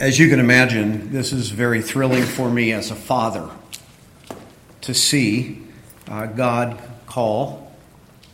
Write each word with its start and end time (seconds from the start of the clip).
As 0.00 0.16
you 0.16 0.28
can 0.28 0.38
imagine, 0.38 1.10
this 1.10 1.32
is 1.32 1.50
very 1.50 1.82
thrilling 1.82 2.22
for 2.22 2.48
me 2.48 2.70
as 2.70 2.92
a 2.92 2.94
father 2.94 3.50
to 4.82 4.94
see 4.94 5.66
uh, 6.06 6.26
God 6.26 6.80
call 7.06 7.72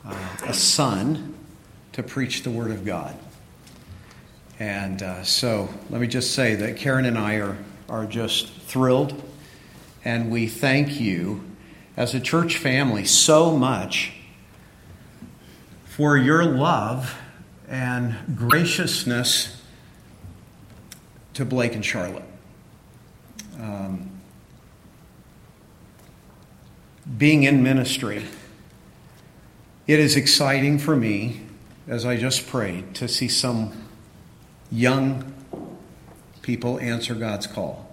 uh, 0.05 0.15
a 0.45 0.53
son 0.53 1.35
to 1.93 2.03
preach 2.03 2.43
the 2.43 2.51
Word 2.51 2.71
of 2.71 2.85
God. 2.85 3.17
And 4.59 5.03
uh, 5.03 5.23
so 5.23 5.71
let 5.89 6.03
me 6.03 6.07
just 6.07 6.35
say 6.35 6.55
that 6.55 6.77
Karen 6.77 7.07
and 7.07 7.17
I 7.17 7.37
are, 7.37 7.57
are 7.89 8.05
just 8.05 8.53
thrilled, 8.53 9.23
and 10.05 10.31
we 10.31 10.49
thank 10.49 11.01
you 11.01 11.45
as 11.97 12.15
a 12.15 12.21
church 12.21 12.59
family 12.59 13.07
so 13.07 13.57
much 13.57 14.13
for 15.87 16.19
your 16.19 16.45
love 16.45 17.19
and 17.71 18.37
graciousness 18.37 19.64
to 21.35 21.45
Blake 21.45 21.75
and 21.75 21.85
Charlotte. 21.85 22.25
Um, 23.61 24.11
being 27.19 27.43
in 27.43 27.63
ministry, 27.63 28.25
it 29.87 30.01
is 30.01 30.17
exciting 30.17 30.79
for 30.79 30.97
me, 30.97 31.43
as 31.87 32.07
I 32.07 32.17
just 32.17 32.47
prayed, 32.47 32.95
to 32.95 33.09
see 33.09 33.29
some 33.29 33.85
young 34.71 35.33
people 36.43 36.79
answer 36.81 37.15
God's 37.15 37.47
call. 37.47 37.91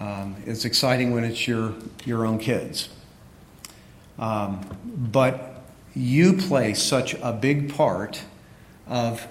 Um, 0.00 0.36
it's 0.46 0.64
exciting 0.64 1.12
when 1.12 1.24
it's 1.24 1.48
your, 1.48 1.74
your 2.04 2.24
own 2.24 2.38
kids. 2.38 2.88
Um, 4.18 4.60
but 4.84 5.62
you 5.94 6.34
play 6.34 6.74
such 6.74 7.14
a 7.14 7.32
big 7.32 7.74
part 7.74 8.22
of 8.86 9.26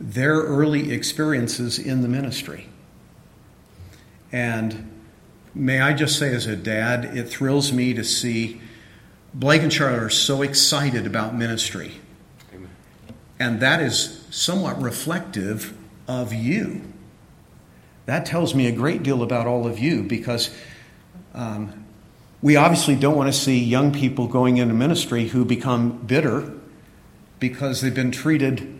their 0.00 0.34
early 0.34 0.92
experiences 0.92 1.78
in 1.78 2.02
the 2.02 2.08
ministry. 2.08 2.68
And 4.30 4.90
may 5.54 5.80
I 5.80 5.92
just 5.92 6.18
say, 6.18 6.34
as 6.34 6.46
a 6.46 6.56
dad, 6.56 7.16
it 7.16 7.28
thrills 7.28 7.72
me 7.72 7.94
to 7.94 8.04
see 8.04 8.60
Blake 9.34 9.62
and 9.62 9.72
Charlotte 9.72 10.02
are 10.02 10.10
so 10.10 10.42
excited 10.42 11.06
about 11.06 11.34
ministry. 11.34 11.92
Amen. 12.54 12.70
And 13.38 13.60
that 13.60 13.80
is 13.80 14.26
somewhat 14.30 14.80
reflective 14.80 15.76
of 16.06 16.32
you. 16.32 16.82
That 18.06 18.24
tells 18.24 18.54
me 18.54 18.66
a 18.66 18.72
great 18.72 19.02
deal 19.02 19.22
about 19.22 19.46
all 19.46 19.66
of 19.66 19.78
you 19.78 20.02
because 20.02 20.54
um, 21.34 21.84
we 22.40 22.56
obviously 22.56 22.96
don't 22.96 23.16
want 23.16 23.32
to 23.32 23.38
see 23.38 23.62
young 23.62 23.92
people 23.92 24.26
going 24.28 24.56
into 24.56 24.72
ministry 24.72 25.28
who 25.28 25.44
become 25.44 25.98
bitter 26.06 26.52
because 27.38 27.80
they've 27.80 27.94
been 27.94 28.10
treated 28.10 28.77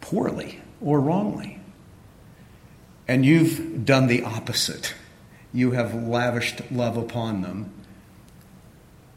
poorly 0.00 0.60
or 0.80 1.00
wrongly. 1.00 1.60
And 3.08 3.24
you've 3.24 3.84
done 3.84 4.06
the 4.06 4.22
opposite. 4.22 4.94
You 5.52 5.72
have 5.72 5.94
lavished 5.94 6.70
love 6.70 6.96
upon 6.96 7.42
them. 7.42 7.72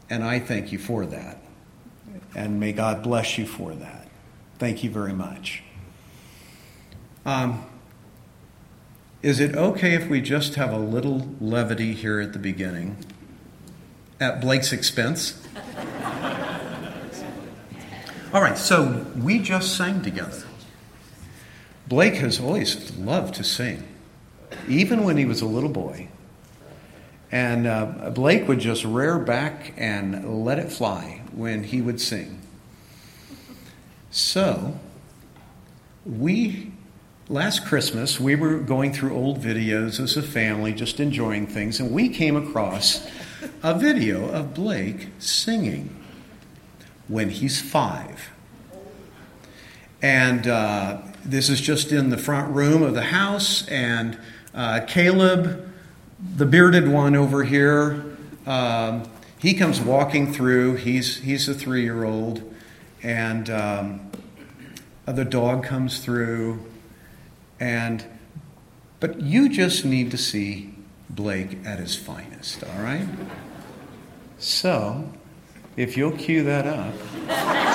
And 0.08 0.24
I 0.24 0.38
thank 0.38 0.72
you 0.72 0.78
for 0.78 1.06
that. 1.06 1.42
And 2.34 2.60
may 2.60 2.72
God 2.72 3.02
bless 3.02 3.38
you 3.38 3.46
for 3.46 3.74
that. 3.74 4.08
Thank 4.58 4.84
you 4.84 4.90
very 4.90 5.12
much. 5.12 5.62
Um, 7.24 7.64
is 9.22 9.40
it 9.40 9.54
okay 9.54 9.94
if 9.94 10.08
we 10.08 10.20
just 10.20 10.54
have 10.54 10.72
a 10.72 10.78
little 10.78 11.28
levity 11.40 11.92
here 11.92 12.20
at 12.20 12.32
the 12.32 12.38
beginning? 12.38 12.96
At 14.18 14.40
Blake's 14.40 14.72
expense? 14.72 15.46
All 18.32 18.40
right, 18.40 18.56
so 18.56 19.06
we 19.16 19.40
just 19.40 19.76
sang 19.76 20.02
together. 20.02 20.44
Blake 21.90 22.14
has 22.14 22.38
always 22.38 22.96
loved 22.98 23.34
to 23.34 23.42
sing, 23.42 23.82
even 24.68 25.02
when 25.02 25.16
he 25.16 25.24
was 25.24 25.40
a 25.40 25.46
little 25.46 25.68
boy. 25.68 26.06
And 27.32 27.66
uh, 27.66 28.10
Blake 28.14 28.46
would 28.46 28.60
just 28.60 28.84
rear 28.84 29.18
back 29.18 29.74
and 29.76 30.44
let 30.44 30.60
it 30.60 30.70
fly 30.70 31.22
when 31.32 31.64
he 31.64 31.80
would 31.80 32.00
sing. 32.00 32.42
So, 34.12 34.78
we, 36.06 36.70
last 37.28 37.66
Christmas, 37.66 38.20
we 38.20 38.36
were 38.36 38.60
going 38.60 38.92
through 38.92 39.12
old 39.12 39.40
videos 39.42 39.98
as 39.98 40.16
a 40.16 40.22
family, 40.22 40.72
just 40.72 41.00
enjoying 41.00 41.48
things, 41.48 41.80
and 41.80 41.90
we 41.90 42.08
came 42.08 42.36
across 42.36 43.04
a 43.64 43.76
video 43.76 44.28
of 44.28 44.54
Blake 44.54 45.08
singing 45.18 45.96
when 47.08 47.30
he's 47.30 47.60
five. 47.60 48.30
And 50.00 50.46
uh, 50.46 51.02
this 51.24 51.48
is 51.48 51.60
just 51.60 51.92
in 51.92 52.10
the 52.10 52.18
front 52.18 52.54
room 52.54 52.82
of 52.82 52.94
the 52.94 53.02
house, 53.02 53.66
and 53.68 54.18
uh, 54.54 54.80
Caleb, 54.86 55.70
the 56.36 56.46
bearded 56.46 56.88
one 56.88 57.14
over 57.14 57.44
here, 57.44 58.04
um, 58.46 59.04
he 59.38 59.54
comes 59.54 59.80
walking 59.80 60.32
through. 60.32 60.76
He's 60.76 61.18
he's 61.18 61.48
a 61.48 61.54
three 61.54 61.82
year 61.82 62.04
old, 62.04 62.42
and 63.02 63.48
um, 63.48 64.10
the 65.06 65.24
dog 65.24 65.64
comes 65.64 66.00
through, 66.00 66.64
and 67.58 68.04
but 68.98 69.20
you 69.20 69.48
just 69.48 69.84
need 69.84 70.10
to 70.10 70.18
see 70.18 70.74
Blake 71.08 71.58
at 71.64 71.78
his 71.78 71.96
finest. 71.96 72.62
All 72.64 72.82
right. 72.82 73.06
So, 74.38 75.12
if 75.76 75.96
you'll 75.96 76.16
cue 76.16 76.42
that 76.44 76.66
up. 76.66 77.69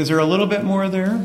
Is 0.00 0.08
there 0.08 0.18
a 0.18 0.24
little 0.24 0.46
bit 0.46 0.64
more 0.64 0.88
there? 0.88 1.22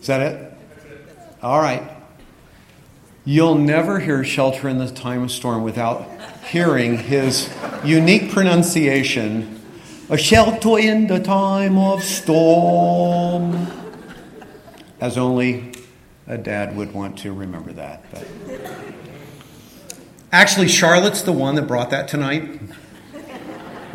Is 0.00 0.08
that 0.08 0.20
it? 0.20 0.52
All 1.40 1.60
right. 1.60 1.88
You'll 3.24 3.54
never 3.54 4.00
hear 4.00 4.24
Shelter 4.24 4.68
in 4.68 4.78
the 4.78 4.90
Time 4.90 5.22
of 5.22 5.30
Storm 5.30 5.62
without 5.62 6.04
hearing 6.46 6.98
his 6.98 7.48
unique 7.84 8.32
pronunciation 8.32 9.60
a 10.10 10.18
shelter 10.18 10.76
in 10.76 11.06
the 11.06 11.20
time 11.20 11.78
of 11.78 12.02
storm. 12.02 13.68
As 15.00 15.16
only 15.16 15.74
a 16.26 16.38
dad 16.38 16.76
would 16.76 16.92
want 16.92 17.18
to 17.18 17.32
remember 17.32 17.72
that. 17.72 18.04
But. 18.10 18.26
Actually, 20.32 20.66
Charlotte's 20.66 21.22
the 21.22 21.32
one 21.32 21.54
that 21.54 21.68
brought 21.68 21.90
that 21.90 22.08
tonight 22.08 22.60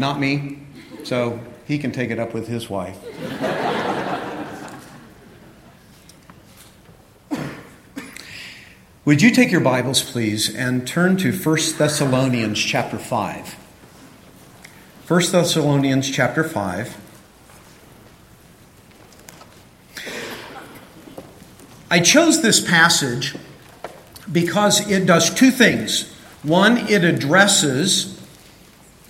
not 0.02 0.20
me. 0.20 0.58
So 1.06 1.40
he 1.66 1.78
can 1.78 1.94
take 1.94 2.10
it 2.10 2.20
up 2.20 2.34
with 2.34 2.50
his 2.50 2.70
wife. 2.70 2.98
Would 9.06 9.22
you 9.22 9.32
take 9.32 9.52
your 9.52 9.62
Bibles, 9.62 10.04
please, 10.04 10.54
and 10.54 10.88
turn 10.88 11.18
to 11.18 11.32
1 11.32 11.58
Thessalonians 11.78 12.60
chapter 12.60 12.98
5? 12.98 13.54
1 15.08 15.22
Thessalonians 15.32 16.10
chapter 16.10 16.44
5. 16.44 16.98
I 21.90 22.00
chose 22.00 22.42
this 22.42 22.62
passage 22.62 23.36
because 24.32 24.90
it 24.90 25.06
does 25.06 25.34
two 25.34 25.52
things. 25.52 26.12
One, 26.44 26.78
it 26.90 27.04
addresses 27.04 28.20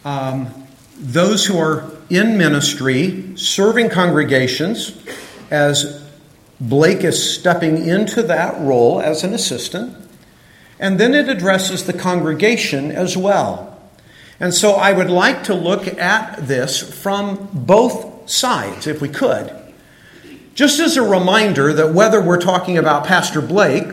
um, 0.04 0.62
those 0.98 1.46
who 1.46 1.58
are 1.58 1.90
in 2.10 2.38
ministry, 2.38 3.36
serving 3.36 3.90
congregations, 3.90 4.98
as 5.50 6.06
Blake 6.60 7.04
is 7.04 7.36
stepping 7.36 7.88
into 7.88 8.22
that 8.24 8.60
role 8.62 9.02
as 9.02 9.24
an 9.24 9.34
assistant. 9.34 9.98
And 10.80 11.00
then 11.00 11.14
it 11.14 11.30
addresses 11.30 11.86
the 11.86 11.94
congregation 11.94 12.92
as 12.92 13.16
well. 13.16 13.80
And 14.40 14.54
so 14.54 14.74
I 14.74 14.92
would 14.92 15.10
like 15.10 15.44
to 15.46 15.54
look 15.54 15.88
at 15.88 16.48
this 16.48 16.82
from 17.02 17.50
both 17.54 18.30
sides, 18.30 18.88
if 18.88 19.02
we 19.02 19.10
could. 19.10 19.56
Just 20.54 20.80
as 20.80 20.98
a 20.98 21.02
reminder 21.02 21.74
that 21.74 21.94
whether 21.94 22.22
we're 22.22 22.42
talking 22.42 22.78
about 22.78 23.06
Pastor 23.06 23.42
Blake 23.42 23.88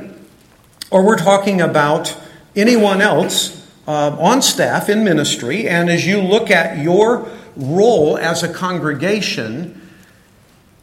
or 0.90 1.04
we're 1.04 1.18
talking 1.18 1.60
about 1.60 2.16
anyone 2.56 3.00
else 3.00 3.57
uh, 3.88 4.14
on 4.20 4.42
staff 4.42 4.90
in 4.90 5.02
ministry, 5.02 5.66
and 5.66 5.88
as 5.88 6.06
you 6.06 6.20
look 6.20 6.50
at 6.50 6.76
your 6.76 7.26
role 7.56 8.18
as 8.18 8.42
a 8.42 8.52
congregation, 8.52 9.80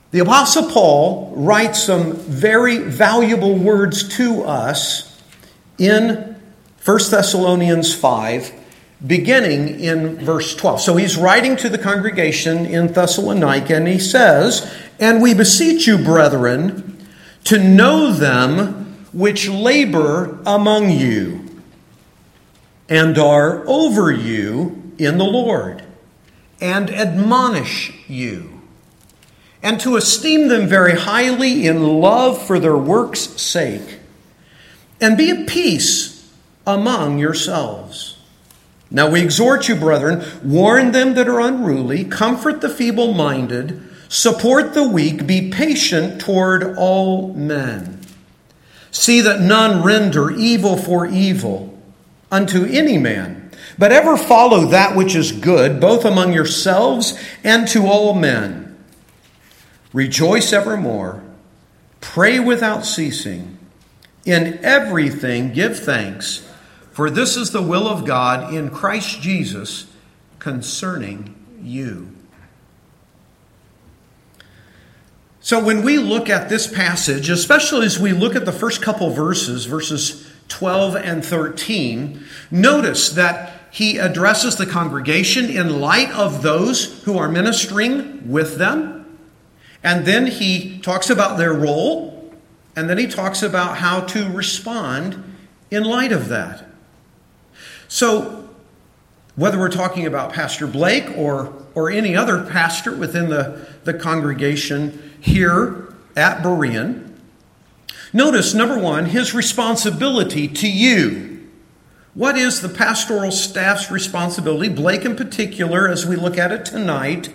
the 0.10 0.20
Apostle 0.20 0.72
Paul 0.72 1.32
writes 1.36 1.84
some 1.84 2.14
very 2.14 2.80
valuable 2.80 3.56
words 3.56 4.18
to 4.18 4.42
us 4.44 5.22
in 5.78 6.36
1 6.84 7.00
Thessalonians 7.12 7.94
5, 7.94 8.52
beginning 9.06 9.80
in 9.80 10.26
verse 10.26 10.56
12. 10.56 10.82
So 10.82 10.96
he's 10.96 11.16
writing 11.16 11.56
to 11.58 11.70
the 11.70 11.78
congregation 11.78 12.66
in 12.66 12.92
Thessalonica, 12.92 13.76
and 13.76 13.88
he 13.88 14.00
says, 14.00 14.76
And 15.00 15.22
we 15.22 15.36
beseech 15.36 15.86
you, 15.86 16.00
brethren, 16.00 17.06
to 17.44 17.60
know 17.60 18.12
them 18.12 18.96
which 19.14 19.48
labor 19.48 20.40
among 20.48 20.90
you 20.90 21.45
and 22.88 23.18
are 23.18 23.68
over 23.68 24.12
you 24.12 24.94
in 24.98 25.18
the 25.18 25.26
Lord, 25.26 25.84
and 26.62 26.90
admonish 26.90 27.92
you, 28.08 28.62
and 29.62 29.80
to 29.80 29.98
esteem 29.98 30.48
them 30.48 30.68
very 30.68 30.94
highly 30.94 31.66
in 31.66 32.00
love 32.00 32.42
for 32.46 32.60
their 32.60 32.78
work's 32.78 33.22
sake, 33.42 34.00
and 35.02 35.18
be 35.18 35.30
at 35.32 35.48
peace 35.48 36.32
among 36.66 37.18
yourselves. 37.18 38.18
Now 38.92 39.10
we 39.10 39.22
exhort 39.22 39.68
you, 39.68 39.76
brethren, 39.76 40.24
warn 40.44 40.92
them 40.92 41.16
that 41.16 41.28
are 41.28 41.42
unruly, 41.42 42.06
comfort 42.06 42.62
the 42.62 42.70
feeble 42.70 43.14
minded, 43.14 43.82
support 44.08 44.74
the 44.74 44.88
weak, 44.88 45.26
be 45.26 45.50
patient 45.50 46.22
toward 46.22 46.78
all 46.78 47.34
men. 47.34 48.00
See 48.92 49.20
that 49.22 49.42
none 49.42 49.84
render 49.84 50.32
evil 50.32 50.78
for 50.78 51.06
evil 51.06 51.75
unto 52.36 52.66
any 52.66 52.98
man, 52.98 53.50
but 53.78 53.92
ever 53.92 54.18
follow 54.18 54.66
that 54.66 54.96
which 54.96 55.16
is 55.16 55.32
good, 55.32 55.80
both 55.80 56.04
among 56.04 56.34
yourselves 56.34 57.18
and 57.44 57.68
to 57.70 57.88
all 57.88 58.14
men. 58.14 58.78
Rejoice 59.94 60.52
evermore, 60.52 61.24
pray 62.02 62.40
without 62.40 62.86
ceasing, 62.86 63.58
in 64.26 64.60
everything 64.64 65.54
give 65.54 65.80
thanks 65.80 66.46
for 66.96 67.10
this 67.10 67.36
is 67.36 67.52
the 67.52 67.62
will 67.62 67.90
of 67.90 68.06
God 68.06 68.54
in 68.54 68.70
Christ 68.70 69.20
Jesus 69.20 69.86
concerning 70.40 71.36
you. 71.62 72.10
So, 75.42 75.62
when 75.62 75.84
we 75.84 75.98
look 75.98 76.30
at 76.30 76.48
this 76.48 76.68
passage, 76.68 77.30
especially 77.30 77.86
as 77.86 78.00
we 78.00 78.14
look 78.14 78.34
at 78.34 78.46
the 78.46 78.54
first 78.54 78.82
couple 78.82 79.10
verses, 79.10 79.66
verses 79.66 80.25
12 80.48 80.96
and 80.96 81.26
13, 81.26 82.24
notice 82.52 83.10
that 83.10 83.56
he 83.72 83.98
addresses 83.98 84.56
the 84.56 84.66
congregation 84.66 85.50
in 85.50 85.82
light 85.82 86.12
of 86.12 86.42
those 86.42 87.04
who 87.04 87.18
are 87.18 87.28
ministering 87.28 88.32
with 88.32 88.58
them. 88.58 89.18
And 89.84 90.06
then 90.06 90.28
he 90.28 90.80
talks 90.80 91.10
about 91.10 91.38
their 91.38 91.54
role. 91.54 92.34
And 92.76 92.90
then 92.90 92.98
he 92.98 93.08
talks 93.08 93.44
about 93.44 93.78
how 93.78 94.02
to 94.02 94.30
respond 94.30 95.24
in 95.70 95.84
light 95.84 96.12
of 96.12 96.30
that. 96.30 96.66
So, 97.88 98.50
whether 99.36 99.60
we're 99.60 99.70
talking 99.70 100.06
about 100.06 100.32
Pastor 100.32 100.68
Blake 100.68 101.10
or, 101.18 101.54
or 101.74 101.92
any 101.92 102.16
other 102.16 102.44
pastor 102.46 102.96
within 102.96 103.30
the, 103.30 103.68
the 103.84 103.94
congregation 103.94 105.14
here 105.20 105.94
at 106.16 106.42
Berean, 106.42 107.15
notice 108.16 108.54
number 108.54 108.80
one, 108.80 109.08
his 109.08 109.34
responsibility 109.34 110.48
to 110.48 110.68
you. 110.70 111.48
What 112.14 112.38
is 112.38 112.62
the 112.62 112.70
pastoral 112.70 113.32
staff's 113.32 113.92
responsibility, 113.92 114.70
Blake 114.70 115.04
in 115.04 115.18
particular, 115.18 115.90
as 115.90 116.06
we 116.06 116.16
look 116.16 116.38
at 116.38 116.54
it 116.54 116.64
tonight? 116.64 117.28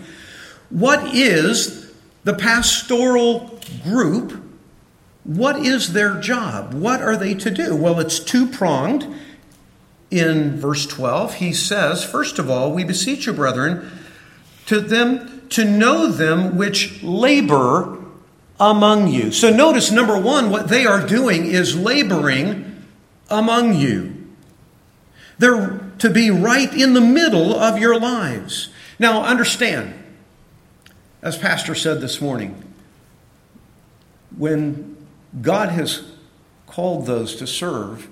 What 0.70 1.14
is 1.14 1.92
the 2.24 2.32
pastoral 2.32 3.60
group? 3.84 4.42
What 5.24 5.64
is 5.66 5.92
their 5.92 6.18
job? 6.18 6.72
What 6.72 7.02
are 7.02 7.16
they 7.16 7.34
to 7.34 7.50
do? 7.50 7.76
Well, 7.76 8.00
it's 8.00 8.18
two 8.18 8.46
pronged 8.46 9.06
in 10.10 10.58
verse 10.58 10.86
12, 10.86 11.34
he 11.34 11.52
says, 11.52 12.02
First 12.02 12.38
of 12.38 12.50
all, 12.50 12.72
we 12.72 12.82
beseech 12.82 13.26
you, 13.26 13.32
brethren, 13.32 13.88
to 14.66 14.80
them 14.80 15.46
to 15.50 15.64
know 15.64 16.06
them 16.06 16.56
which 16.56 17.02
labor 17.02 17.99
among 18.60 19.08
you. 19.08 19.32
So 19.32 19.50
notice, 19.50 19.90
number 19.90 20.18
one, 20.18 20.50
what 20.50 20.68
they 20.68 20.84
are 20.86 21.04
doing 21.04 21.46
is 21.46 21.74
laboring 21.74 22.84
among 23.30 23.74
you. 23.74 24.28
They're 25.38 25.80
to 25.98 26.10
be 26.10 26.30
right 26.30 26.72
in 26.72 26.94
the 26.94 27.00
middle 27.00 27.54
of 27.54 27.78
your 27.78 27.98
lives. 27.98 28.68
Now, 28.98 29.22
understand, 29.22 29.94
as 31.22 31.38
Pastor 31.38 31.74
said 31.74 32.00
this 32.00 32.20
morning, 32.20 32.62
when 34.36 34.96
God 35.40 35.70
has 35.70 36.04
called 36.66 37.06
those 37.06 37.36
to 37.36 37.46
serve, 37.46 38.08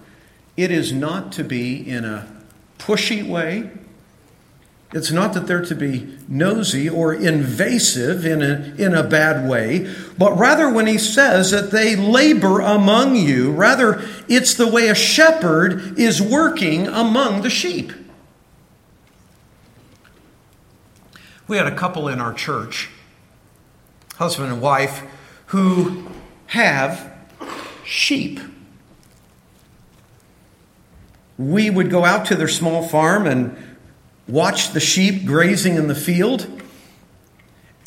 it 0.56 0.70
is 0.70 0.92
not 0.92 1.32
to 1.32 1.44
be 1.44 1.76
in 1.76 2.04
a 2.04 2.26
pushy 2.78 3.26
way. 3.26 3.70
It's 4.92 5.10
not 5.10 5.34
that 5.34 5.46
they're 5.46 5.64
to 5.64 5.74
be 5.74 6.16
nosy 6.28 6.88
or 6.88 7.12
invasive 7.12 8.24
in 8.24 8.40
a, 8.40 8.74
in 8.78 8.94
a 8.94 9.02
bad 9.02 9.48
way, 9.48 9.92
but 10.16 10.38
rather 10.38 10.72
when 10.72 10.86
he 10.86 10.96
says 10.96 11.50
that 11.50 11.70
they 11.70 11.94
labor 11.94 12.60
among 12.60 13.14
you, 13.14 13.52
rather 13.52 14.02
it's 14.28 14.54
the 14.54 14.66
way 14.66 14.88
a 14.88 14.94
shepherd 14.94 15.98
is 15.98 16.22
working 16.22 16.86
among 16.86 17.42
the 17.42 17.50
sheep. 17.50 17.92
We 21.46 21.58
had 21.58 21.66
a 21.66 21.76
couple 21.76 22.08
in 22.08 22.18
our 22.18 22.32
church, 22.32 22.88
husband 24.16 24.52
and 24.52 24.62
wife, 24.62 25.02
who 25.46 26.08
have 26.46 27.12
sheep 27.84 28.40
we 31.38 31.70
would 31.70 31.88
go 31.88 32.04
out 32.04 32.26
to 32.26 32.34
their 32.34 32.48
small 32.48 32.82
farm 32.82 33.26
and 33.26 33.56
watch 34.28 34.72
the 34.72 34.80
sheep 34.80 35.24
grazing 35.24 35.76
in 35.76 35.88
the 35.88 35.94
field. 35.94 36.46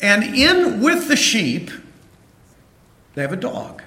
And 0.00 0.22
in 0.24 0.80
with 0.80 1.08
the 1.08 1.16
sheep, 1.16 1.70
they 3.14 3.22
have 3.22 3.32
a 3.32 3.36
dog. 3.36 3.82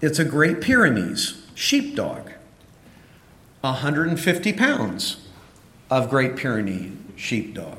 It's 0.00 0.18
a 0.18 0.24
Great 0.24 0.60
Pyrenees 0.60 1.42
sheepdog. 1.54 2.30
150 3.62 4.52
pounds 4.52 5.26
of 5.90 6.10
Great 6.10 6.36
Pyrenees 6.36 6.92
sheepdog. 7.16 7.78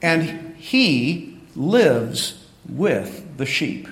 And 0.00 0.56
he 0.56 1.38
lives 1.54 2.46
with 2.66 3.36
the 3.36 3.44
sheep. 3.44 3.88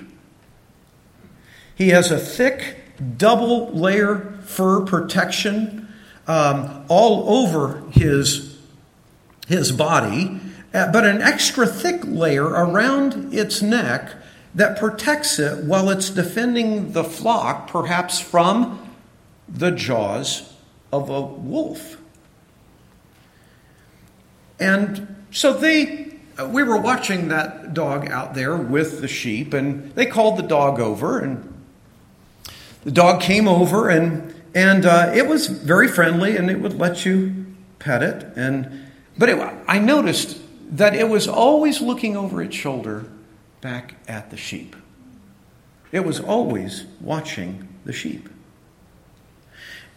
He 1.75 1.89
has 1.89 2.11
a 2.11 2.17
thick 2.17 2.77
double 3.17 3.69
layer 3.71 4.39
fur 4.43 4.81
protection 4.81 5.90
um, 6.31 6.85
all 6.87 7.43
over 7.43 7.83
his, 7.91 8.57
his 9.47 9.73
body, 9.73 10.39
uh, 10.73 10.89
but 10.89 11.05
an 11.05 11.21
extra 11.21 11.67
thick 11.67 12.01
layer 12.05 12.45
around 12.45 13.33
its 13.33 13.61
neck 13.61 14.13
that 14.55 14.79
protects 14.79 15.39
it 15.39 15.65
while 15.65 15.89
it's 15.89 16.09
defending 16.09 16.93
the 16.93 17.03
flock, 17.03 17.67
perhaps 17.67 18.21
from 18.21 18.79
the 19.49 19.71
jaws 19.71 20.53
of 20.93 21.09
a 21.09 21.19
wolf. 21.19 21.97
And 24.57 25.25
so 25.31 25.51
they, 25.51 26.13
uh, 26.39 26.47
we 26.47 26.63
were 26.63 26.79
watching 26.79 27.27
that 27.27 27.73
dog 27.73 28.09
out 28.09 28.35
there 28.35 28.55
with 28.55 29.01
the 29.01 29.07
sheep, 29.09 29.53
and 29.53 29.93
they 29.95 30.05
called 30.05 30.37
the 30.37 30.43
dog 30.43 30.79
over, 30.79 31.19
and 31.19 31.61
the 32.85 32.91
dog 32.91 33.19
came 33.19 33.49
over 33.49 33.89
and 33.89 34.33
and 34.53 34.85
uh, 34.85 35.11
it 35.13 35.27
was 35.27 35.47
very 35.47 35.87
friendly 35.87 36.35
and 36.35 36.49
it 36.49 36.59
would 36.59 36.77
let 36.77 37.05
you 37.05 37.45
pet 37.79 38.03
it. 38.03 38.25
And 38.35 38.87
but 39.17 39.29
it, 39.29 39.37
i 39.67 39.79
noticed 39.79 40.39
that 40.71 40.95
it 40.95 41.09
was 41.09 41.27
always 41.27 41.81
looking 41.81 42.15
over 42.15 42.41
its 42.41 42.55
shoulder 42.55 43.05
back 43.61 43.95
at 44.07 44.29
the 44.29 44.37
sheep. 44.37 44.75
It 45.91 46.05
was 46.05 46.19
always 46.19 46.85
watching 46.99 47.67
the 47.83 47.93
sheep. 47.93 48.29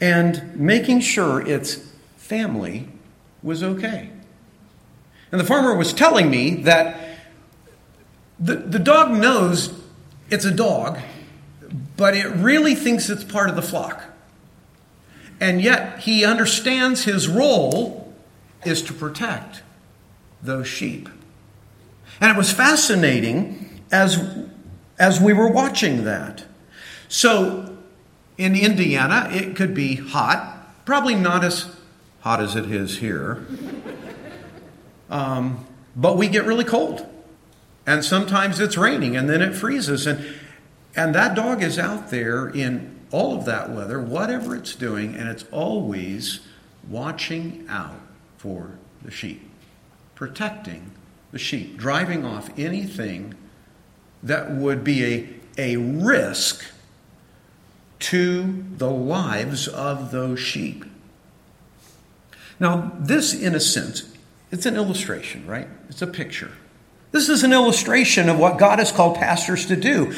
And 0.00 0.56
making 0.56 1.00
sure 1.00 1.40
its 1.40 1.76
family 2.16 2.88
was 3.42 3.62
okay. 3.62 4.10
And 5.30 5.40
the 5.40 5.44
farmer 5.44 5.74
was 5.74 5.92
telling 5.92 6.30
me 6.30 6.54
that 6.62 7.18
the, 8.38 8.56
the 8.56 8.78
dog 8.78 9.12
knows 9.12 9.80
it's 10.30 10.44
a 10.44 10.50
dog 10.50 10.98
but 11.96 12.16
it 12.16 12.26
really 12.28 12.74
thinks 12.74 13.08
it's 13.08 13.24
part 13.24 13.50
of 13.50 13.56
the 13.56 13.62
flock. 13.62 14.02
And 15.44 15.60
yet 15.60 15.98
he 15.98 16.24
understands 16.24 17.04
his 17.04 17.28
role 17.28 18.10
is 18.64 18.80
to 18.84 18.94
protect 18.94 19.62
those 20.42 20.66
sheep. 20.66 21.10
And 22.18 22.30
it 22.30 22.36
was 22.38 22.50
fascinating 22.50 23.82
as, 23.92 24.26
as 24.98 25.20
we 25.20 25.34
were 25.34 25.50
watching 25.50 26.04
that. 26.04 26.46
So 27.08 27.76
in 28.38 28.56
Indiana, 28.56 29.28
it 29.30 29.54
could 29.54 29.74
be 29.74 29.96
hot 29.96 30.54
Probably 30.84 31.14
not 31.14 31.44
as 31.44 31.74
hot 32.20 32.40
as 32.40 32.56
it 32.56 32.70
is 32.70 32.98
here. 32.98 33.46
Um, 35.08 35.66
but 35.96 36.16
we 36.16 36.28
get 36.28 36.44
really 36.44 36.64
cold. 36.64 37.06
And 37.86 38.04
sometimes 38.04 38.60
it's 38.60 38.76
raining 38.76 39.16
and 39.16 39.28
then 39.28 39.40
it 39.40 39.54
freezes. 39.54 40.06
And, 40.06 40.26
and 40.94 41.14
that 41.14 41.34
dog 41.34 41.62
is 41.62 41.78
out 41.78 42.10
there 42.10 42.48
in 42.48 42.93
all 43.14 43.38
of 43.38 43.44
that 43.44 43.70
weather, 43.70 44.00
whatever 44.00 44.56
it's 44.56 44.74
doing, 44.74 45.14
and 45.14 45.28
it's 45.28 45.44
always 45.52 46.40
watching 46.88 47.64
out 47.68 48.00
for 48.36 48.72
the 49.02 49.10
sheep, 49.10 49.48
protecting 50.16 50.90
the 51.30 51.38
sheep, 51.38 51.76
driving 51.76 52.24
off 52.24 52.50
anything 52.58 53.32
that 54.20 54.50
would 54.50 54.82
be 54.82 55.04
a, 55.04 55.28
a 55.56 55.76
risk 55.76 56.64
to 58.00 58.64
the 58.78 58.90
lives 58.90 59.68
of 59.68 60.10
those 60.10 60.40
sheep. 60.40 60.84
Now, 62.58 62.90
this, 62.98 63.32
in 63.32 63.54
a 63.54 63.60
sense, 63.60 64.12
it's 64.50 64.66
an 64.66 64.74
illustration, 64.74 65.46
right? 65.46 65.68
It's 65.88 66.02
a 66.02 66.08
picture. 66.08 66.50
This 67.12 67.28
is 67.28 67.44
an 67.44 67.52
illustration 67.52 68.28
of 68.28 68.40
what 68.40 68.58
God 68.58 68.80
has 68.80 68.90
called 68.90 69.14
pastors 69.14 69.66
to 69.66 69.76
do. 69.76 70.12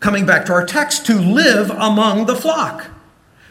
Coming 0.00 0.26
back 0.26 0.46
to 0.46 0.52
our 0.52 0.64
text, 0.64 1.06
to 1.06 1.14
live 1.14 1.70
among 1.70 2.26
the 2.26 2.36
flock, 2.36 2.86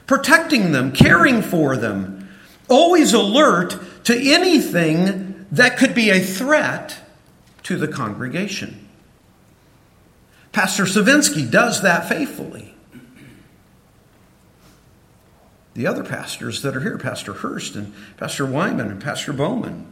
protecting 0.06 0.72
them, 0.72 0.92
caring 0.92 1.42
for 1.42 1.76
them, 1.76 2.30
always 2.70 3.14
alert 3.14 3.78
to 4.06 4.18
anything 4.18 5.46
that 5.52 5.78
could 5.78 5.94
be 5.94 6.10
a 6.10 6.20
threat 6.20 7.00
to 7.64 7.78
the 7.78 7.88
congregation. 7.88 8.88
Pastor 10.54 10.86
Savinsky 10.86 11.50
does 11.50 11.82
that 11.82 12.08
faithfully. 12.08 12.74
The 15.74 15.86
other 15.86 16.04
pastors 16.04 16.64
that 16.64 16.76
are 16.76 16.80
here, 16.80 16.98
Pastor 16.98 17.34
Hurst 17.34 17.76
and 17.76 17.94
Pastor 18.16 18.46
Wyman 18.46 18.90
and 18.90 19.02
Pastor 19.02 19.34
Bowman, 19.34 19.86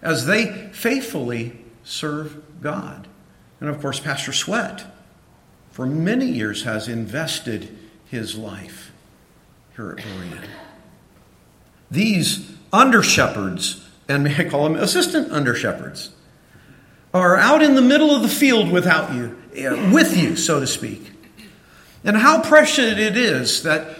as 0.00 0.26
they 0.26 0.68
faithfully 0.72 1.58
serve 1.82 2.40
God. 2.60 3.08
And 3.58 3.68
of 3.68 3.80
course, 3.80 3.98
Pastor 3.98 4.32
Sweat, 4.32 4.84
for 5.72 5.86
many 5.86 6.26
years, 6.26 6.64
has 6.64 6.86
invested 6.86 7.76
his 8.08 8.36
life 8.36 8.92
here 9.74 9.96
at 9.98 10.04
Berean. 10.04 10.44
These 11.90 12.52
under 12.72 13.02
shepherds, 13.02 13.88
and 14.08 14.24
may 14.24 14.36
I 14.36 14.48
call 14.48 14.64
them 14.64 14.76
assistant 14.76 15.32
under 15.32 15.54
shepherds, 15.54 16.10
are 17.12 17.36
out 17.36 17.62
in 17.62 17.74
the 17.74 17.82
middle 17.82 18.14
of 18.14 18.22
the 18.22 18.28
field 18.28 18.70
without 18.70 19.12
you, 19.12 19.36
eh, 19.54 19.92
with 19.92 20.16
you, 20.16 20.36
so 20.36 20.60
to 20.60 20.66
speak. 20.66 21.10
And 22.04 22.16
how 22.16 22.42
precious 22.42 22.98
it 22.98 23.16
is 23.16 23.62
that, 23.64 23.96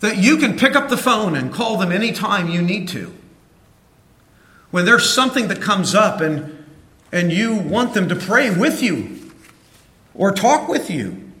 that 0.00 0.18
you 0.18 0.36
can 0.38 0.58
pick 0.58 0.74
up 0.74 0.88
the 0.88 0.96
phone 0.96 1.36
and 1.36 1.52
call 1.52 1.76
them 1.76 1.92
anytime 1.92 2.48
you 2.48 2.62
need 2.62 2.88
to. 2.88 3.14
When 4.70 4.84
there's 4.84 5.12
something 5.12 5.48
that 5.48 5.60
comes 5.60 5.94
up 5.94 6.20
and 6.20 6.62
and 7.12 7.30
you 7.30 7.54
want 7.54 7.92
them 7.92 8.08
to 8.08 8.16
pray 8.16 8.50
with 8.50 8.82
you 8.82 9.21
or 10.14 10.32
talk 10.32 10.68
with 10.68 10.90
you. 10.90 11.32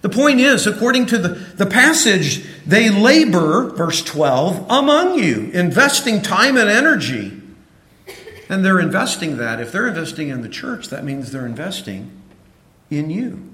The 0.00 0.08
point 0.08 0.38
is, 0.38 0.66
according 0.66 1.06
to 1.06 1.18
the, 1.18 1.28
the 1.28 1.66
passage, 1.66 2.44
they 2.64 2.88
labor, 2.88 3.70
verse 3.70 4.02
12, 4.02 4.66
among 4.70 5.18
you, 5.18 5.50
investing 5.52 6.22
time 6.22 6.56
and 6.56 6.68
energy. 6.68 7.40
And 8.48 8.64
they're 8.64 8.80
investing 8.80 9.38
that. 9.38 9.60
If 9.60 9.72
they're 9.72 9.88
investing 9.88 10.28
in 10.28 10.42
the 10.42 10.48
church, 10.48 10.88
that 10.88 11.04
means 11.04 11.32
they're 11.32 11.46
investing 11.46 12.12
in 12.90 13.10
you. 13.10 13.50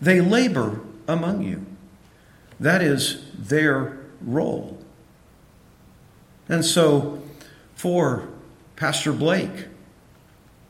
They 0.00 0.20
labor 0.20 0.80
among 1.06 1.42
you. 1.42 1.66
That 2.58 2.82
is 2.82 3.22
their 3.34 3.98
role. 4.20 4.78
And 6.48 6.64
so, 6.64 7.22
for 7.74 8.28
Pastor 8.76 9.12
Blake, 9.12 9.66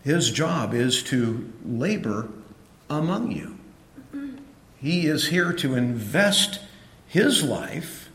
his 0.02 0.30
job 0.30 0.75
is 0.75 1.02
to 1.04 1.52
labor 1.64 2.28
among 2.92 3.32
you. 3.32 3.58
He 4.80 5.06
is 5.06 5.28
here 5.28 5.52
to 5.52 5.75
invest 5.75 6.61
his 7.06 7.42
life 7.42 8.08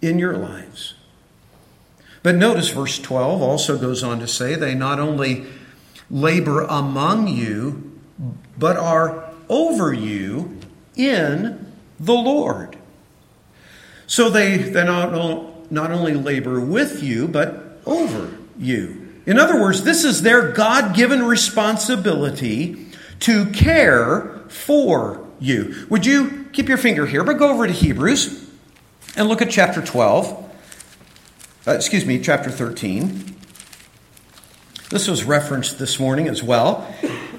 in 0.00 0.18
your 0.18 0.36
lives. 0.36 0.94
But 2.22 2.36
notice 2.36 2.68
verse 2.70 2.98
12 2.98 3.42
also 3.42 3.78
goes 3.78 4.02
on 4.02 4.20
to 4.20 4.28
say 4.28 4.54
they 4.54 4.74
not 4.74 4.98
only 4.98 5.46
labor 6.10 6.62
among 6.62 7.28
you, 7.28 8.00
but 8.58 8.76
are 8.76 9.30
over 9.48 9.92
you 9.92 10.58
in 10.96 11.72
the 11.98 12.12
Lord. 12.12 12.76
So 14.06 14.30
they, 14.30 14.56
they 14.56 14.84
not, 14.84 15.70
not 15.70 15.90
only 15.90 16.14
labor 16.14 16.60
with 16.60 17.02
you, 17.02 17.28
but 17.28 17.78
over 17.86 18.36
you. 18.58 19.08
In 19.26 19.38
other 19.38 19.60
words, 19.60 19.84
this 19.84 20.04
is 20.04 20.22
their 20.22 20.52
God 20.52 20.94
given 20.94 21.22
responsibility 21.22 22.91
to 23.22 23.46
care 23.46 24.40
for 24.48 25.26
you. 25.40 25.86
Would 25.90 26.06
you 26.06 26.46
keep 26.52 26.68
your 26.68 26.78
finger 26.78 27.06
here, 27.06 27.24
but 27.24 27.38
go 27.38 27.50
over 27.50 27.66
to 27.66 27.72
Hebrews 27.72 28.50
and 29.16 29.28
look 29.28 29.42
at 29.42 29.50
chapter 29.50 29.82
12. 29.82 30.50
Uh, 31.66 31.70
excuse 31.72 32.04
me, 32.04 32.18
chapter 32.20 32.50
13. 32.50 33.36
This 34.90 35.08
was 35.08 35.24
referenced 35.24 35.78
this 35.78 35.98
morning 35.98 36.28
as 36.28 36.42
well. 36.42 36.82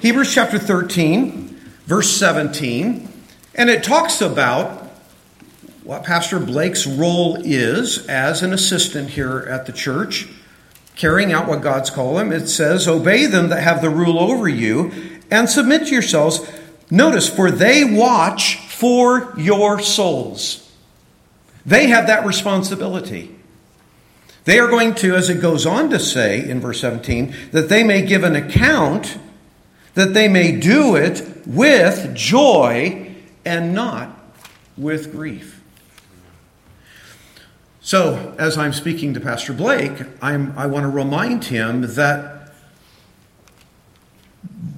Hebrews 0.00 0.34
chapter 0.34 0.58
13, 0.58 1.48
verse 1.86 2.10
17. 2.10 3.08
And 3.54 3.70
it 3.70 3.84
talks 3.84 4.20
about 4.20 4.90
what 5.84 6.02
Pastor 6.02 6.40
Blake's 6.40 6.86
role 6.86 7.36
is 7.36 8.06
as 8.06 8.42
an 8.42 8.52
assistant 8.52 9.10
here 9.10 9.40
at 9.48 9.66
the 9.66 9.72
church 9.72 10.26
carrying 10.96 11.32
out 11.32 11.48
what 11.48 11.60
God's 11.60 11.90
called 11.90 12.18
them. 12.18 12.32
It 12.32 12.48
says, 12.48 12.86
Obey 12.86 13.26
them 13.26 13.48
that 13.48 13.62
have 13.62 13.82
the 13.82 13.90
rule 13.90 14.18
over 14.18 14.48
you, 14.48 14.90
and 15.30 15.48
submit 15.48 15.86
to 15.86 15.92
yourselves. 15.92 16.40
Notice, 16.90 17.28
for 17.28 17.50
they 17.50 17.84
watch 17.84 18.58
for 18.68 19.34
your 19.36 19.80
souls. 19.80 20.72
They 21.66 21.86
have 21.88 22.06
that 22.08 22.26
responsibility. 22.26 23.34
They 24.44 24.58
are 24.58 24.68
going 24.68 24.94
to, 24.96 25.14
as 25.14 25.30
it 25.30 25.40
goes 25.40 25.64
on 25.64 25.88
to 25.90 25.98
say 25.98 26.46
in 26.46 26.60
verse 26.60 26.80
17, 26.80 27.34
that 27.52 27.68
they 27.68 27.82
may 27.82 28.02
give 28.02 28.24
an 28.24 28.36
account, 28.36 29.18
that 29.94 30.12
they 30.12 30.28
may 30.28 30.52
do 30.52 30.96
it 30.96 31.46
with 31.46 32.14
joy 32.14 33.14
and 33.44 33.74
not 33.74 34.10
with 34.76 35.12
grief. 35.12 35.62
So, 37.80 38.34
as 38.38 38.56
I'm 38.56 38.72
speaking 38.72 39.14
to 39.14 39.20
Pastor 39.20 39.52
Blake, 39.52 39.92
I'm, 40.22 40.56
I 40.58 40.66
want 40.66 40.84
to 40.84 40.88
remind 40.88 41.44
him 41.44 41.82
that, 41.94 42.33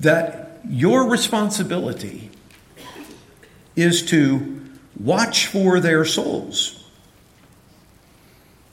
that 0.01 0.61
your 0.69 1.09
responsibility 1.09 2.31
is 3.75 4.05
to 4.07 4.61
watch 4.99 5.47
for 5.47 5.81
their 5.81 6.05
souls. 6.05 6.85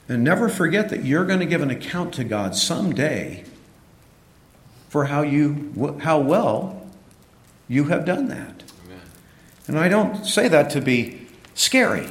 And 0.08 0.22
never 0.22 0.48
forget 0.48 0.90
that 0.90 1.04
you're 1.04 1.24
going 1.24 1.40
to 1.40 1.46
give 1.46 1.62
an 1.62 1.70
account 1.70 2.14
to 2.14 2.24
God 2.24 2.54
someday 2.54 3.44
for 4.88 5.06
how, 5.06 5.22
you, 5.22 5.98
how 6.02 6.18
well 6.18 6.86
you 7.68 7.84
have 7.84 8.04
done 8.04 8.28
that. 8.28 8.62
Amen. 8.84 9.00
And 9.66 9.78
I 9.78 9.88
don't 9.88 10.24
say 10.24 10.48
that 10.48 10.70
to 10.70 10.80
be 10.80 11.26
scary 11.54 12.08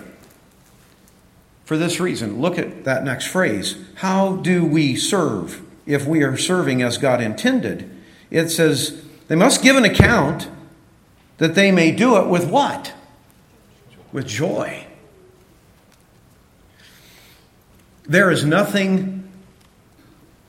for 1.65 1.77
this 1.77 1.99
reason. 1.99 2.41
Look 2.41 2.57
at 2.57 2.83
that 2.83 3.03
next 3.03 3.27
phrase. 3.27 3.77
How 3.95 4.37
do 4.37 4.65
we 4.65 4.95
serve 4.95 5.61
if 5.85 6.05
we 6.05 6.23
are 6.23 6.35
serving 6.35 6.81
as 6.81 6.97
God 6.97 7.21
intended? 7.21 7.89
It 8.33 8.49
says, 8.49 8.99
they 9.27 9.35
must 9.35 9.61
give 9.61 9.75
an 9.75 9.85
account 9.85 10.49
that 11.37 11.53
they 11.53 11.71
may 11.71 11.91
do 11.91 12.17
it 12.17 12.27
with 12.27 12.49
what? 12.49 12.91
With 14.11 14.27
joy. 14.27 14.87
There 18.05 18.31
is 18.31 18.43
nothing 18.43 19.31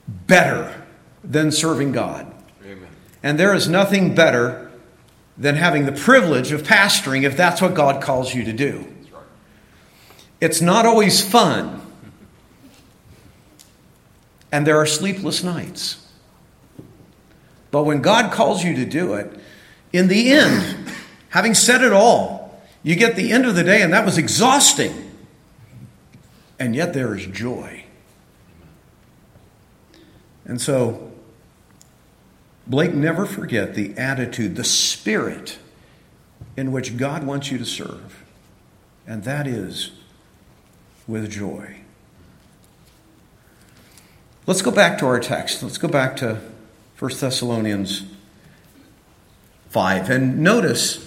better 0.08 0.82
than 1.22 1.52
serving 1.52 1.92
God. 1.92 2.32
Amen. 2.64 2.88
And 3.22 3.38
there 3.38 3.54
is 3.54 3.68
nothing 3.68 4.14
better 4.14 4.72
than 5.36 5.56
having 5.56 5.84
the 5.84 5.92
privilege 5.92 6.52
of 6.52 6.62
pastoring 6.62 7.24
if 7.24 7.36
that's 7.36 7.60
what 7.60 7.74
God 7.74 8.02
calls 8.02 8.34
you 8.34 8.44
to 8.44 8.52
do. 8.54 8.86
It's 10.40 10.62
not 10.62 10.86
always 10.86 11.22
fun. 11.22 11.82
And 14.50 14.66
there 14.66 14.78
are 14.78 14.86
sleepless 14.86 15.44
nights. 15.44 16.03
But 17.74 17.86
when 17.86 18.02
God 18.02 18.30
calls 18.30 18.62
you 18.62 18.76
to 18.76 18.84
do 18.84 19.14
it, 19.14 19.36
in 19.92 20.06
the 20.06 20.30
end, 20.30 20.92
having 21.30 21.54
said 21.54 21.82
it 21.82 21.92
all, 21.92 22.62
you 22.84 22.94
get 22.94 23.16
the 23.16 23.32
end 23.32 23.46
of 23.46 23.56
the 23.56 23.64
day, 23.64 23.82
and 23.82 23.92
that 23.92 24.04
was 24.04 24.16
exhausting. 24.16 25.10
And 26.56 26.76
yet 26.76 26.94
there 26.94 27.16
is 27.16 27.26
joy. 27.26 27.82
And 30.44 30.60
so, 30.60 31.10
Blake, 32.64 32.94
never 32.94 33.26
forget 33.26 33.74
the 33.74 33.98
attitude, 33.98 34.54
the 34.54 34.62
spirit 34.62 35.58
in 36.56 36.70
which 36.70 36.96
God 36.96 37.24
wants 37.24 37.50
you 37.50 37.58
to 37.58 37.66
serve. 37.66 38.24
And 39.04 39.24
that 39.24 39.48
is 39.48 39.90
with 41.08 41.28
joy. 41.28 41.78
Let's 44.46 44.62
go 44.62 44.70
back 44.70 44.96
to 44.98 45.06
our 45.06 45.18
text. 45.18 45.60
Let's 45.60 45.78
go 45.78 45.88
back 45.88 46.14
to 46.18 46.53
1 47.04 47.12
Thessalonians 47.18 48.02
5. 49.68 50.08
And 50.08 50.38
notice 50.38 51.06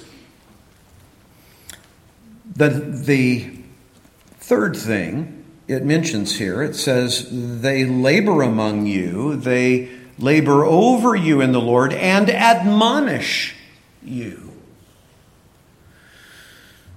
that 2.56 3.06
the 3.08 3.50
third 4.40 4.78
thing 4.78 5.44
it 5.68 5.84
mentions 5.84 6.38
here 6.38 6.62
it 6.62 6.76
says, 6.76 7.28
They 7.32 7.84
labor 7.84 8.44
among 8.44 8.86
you, 8.86 9.38
they 9.38 9.90
labor 10.20 10.64
over 10.64 11.16
you 11.16 11.42
in 11.42 11.52
the 11.52 11.62
Lord, 11.62 11.92
and 11.94 12.30
admonish 12.30 13.56
you. 14.04 14.54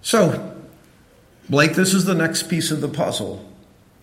So, 0.03 0.59
Blake, 1.49 1.73
this 1.73 1.95
is 1.95 2.05
the 2.05 2.15
next 2.15 2.51
piece 2.51 2.71
of 2.71 2.83
the 2.83 2.89
puzzle. 2.89 3.50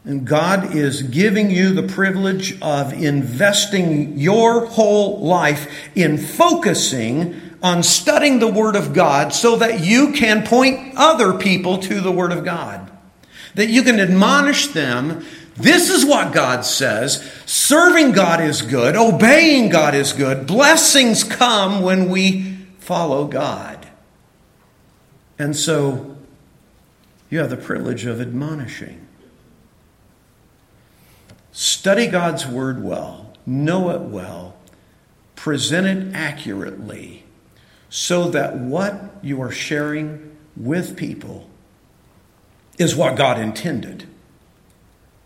And 0.08 0.26
God 0.26 0.74
is 0.74 1.02
giving 1.02 1.52
you 1.52 1.74
the 1.74 1.84
privilege 1.84 2.58
of 2.62 2.94
investing 2.94 4.18
your 4.18 4.66
whole 4.66 5.20
life 5.20 5.70
in 5.96 6.18
focusing 6.18 7.42
on 7.62 7.84
studying 7.84 8.40
the 8.40 8.48
Word 8.48 8.78
of 8.78 8.94
God 8.94 9.34
so 9.34 9.58
that 9.58 9.82
you 9.82 10.14
can 10.14 10.48
point 10.48 10.94
other 10.96 11.38
people 11.38 11.80
to 11.80 12.00
the 12.00 12.12
Word 12.14 12.32
of 12.32 12.46
God. 12.46 12.90
That 13.56 13.68
you 13.68 13.84
can 13.84 14.00
admonish 14.00 14.68
them. 14.68 15.26
This 15.58 15.90
is 15.90 16.06
what 16.06 16.34
God 16.34 16.64
says. 16.64 17.30
Serving 17.46 18.14
God 18.14 18.40
is 18.40 18.62
good. 18.62 18.96
Obeying 18.96 19.68
God 19.68 19.94
is 19.94 20.14
good. 20.14 20.48
Blessings 20.48 21.26
come 21.26 21.82
when 21.82 22.08
we 22.08 22.56
follow 22.80 23.26
God. 23.26 23.90
And 25.38 25.54
so 25.54 26.16
you 27.30 27.40
have 27.40 27.50
the 27.50 27.58
privilege 27.58 28.06
of 28.06 28.22
admonishing. 28.22 29.07
Study 31.60 32.06
God's 32.06 32.46
Word 32.46 32.84
well, 32.84 33.34
know 33.44 33.90
it 33.90 34.02
well, 34.02 34.56
present 35.36 35.88
it 35.88 36.14
accurately, 36.16 37.24
so 37.90 38.30
that 38.30 38.58
what 38.58 39.16
you 39.24 39.42
are 39.42 39.50
sharing 39.50 40.38
with 40.56 40.96
people 40.96 41.50
is 42.78 42.96
what 42.96 43.16
God 43.16 43.40
intended 43.40 44.08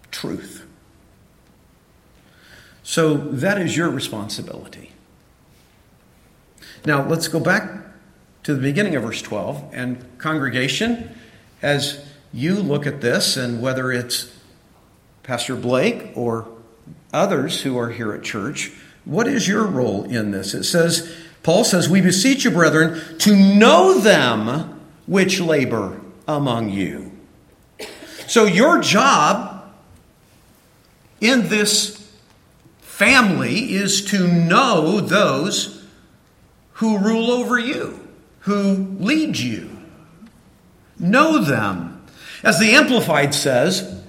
truth. 0.09 0.65
So 2.81 3.17
that 3.17 3.59
is 3.59 3.75
your 3.75 3.89
responsibility. 3.89 4.93
Now, 6.85 7.05
let's 7.05 7.27
go 7.27 7.41
back 7.41 7.69
to 8.43 8.55
the 8.55 8.61
beginning 8.61 8.95
of 8.95 9.03
verse 9.03 9.21
12. 9.21 9.69
And, 9.73 10.17
congregation, 10.17 11.13
as 11.61 12.05
you 12.31 12.55
look 12.55 12.87
at 12.87 13.01
this, 13.01 13.35
and 13.35 13.61
whether 13.61 13.91
it's 13.91 14.37
Pastor 15.31 15.55
Blake 15.55 16.11
or 16.13 16.45
others 17.13 17.61
who 17.61 17.77
are 17.79 17.89
here 17.89 18.11
at 18.11 18.21
church, 18.21 18.69
what 19.05 19.29
is 19.29 19.47
your 19.47 19.65
role 19.65 20.03
in 20.03 20.31
this? 20.31 20.53
It 20.53 20.65
says, 20.65 21.09
Paul 21.41 21.63
says, 21.63 21.87
We 21.87 22.01
beseech 22.01 22.43
you, 22.43 22.51
brethren, 22.51 23.01
to 23.19 23.33
know 23.33 23.97
them 24.01 24.81
which 25.05 25.39
labor 25.39 26.01
among 26.27 26.71
you. 26.71 27.13
So, 28.27 28.43
your 28.43 28.81
job 28.81 29.71
in 31.21 31.47
this 31.47 32.11
family 32.81 33.71
is 33.71 34.03
to 34.07 34.27
know 34.27 34.99
those 34.99 35.81
who 36.73 36.97
rule 36.97 37.31
over 37.31 37.57
you, 37.57 38.05
who 38.39 38.97
lead 38.99 39.37
you. 39.37 39.77
Know 40.99 41.37
them. 41.41 42.05
As 42.43 42.59
the 42.59 42.71
Amplified 42.71 43.33
says, 43.33 44.00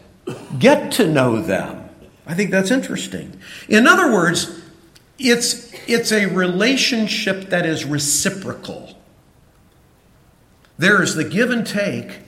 Get 0.59 0.93
to 0.93 1.07
know 1.07 1.41
them. 1.41 1.89
I 2.27 2.35
think 2.35 2.51
that's 2.51 2.71
interesting. 2.71 3.41
In 3.69 3.87
other 3.87 4.13
words, 4.13 4.61
it's, 5.19 5.73
it's 5.89 6.13
a 6.13 6.27
relationship 6.27 7.51
that 7.51 7.67
is 7.67 7.85
reciprocal. 7.85 8.99
There 10.79 11.03
is 11.03 11.15
the 11.15 11.25
give 11.25 11.51
and 11.51 11.67
take 11.67 12.21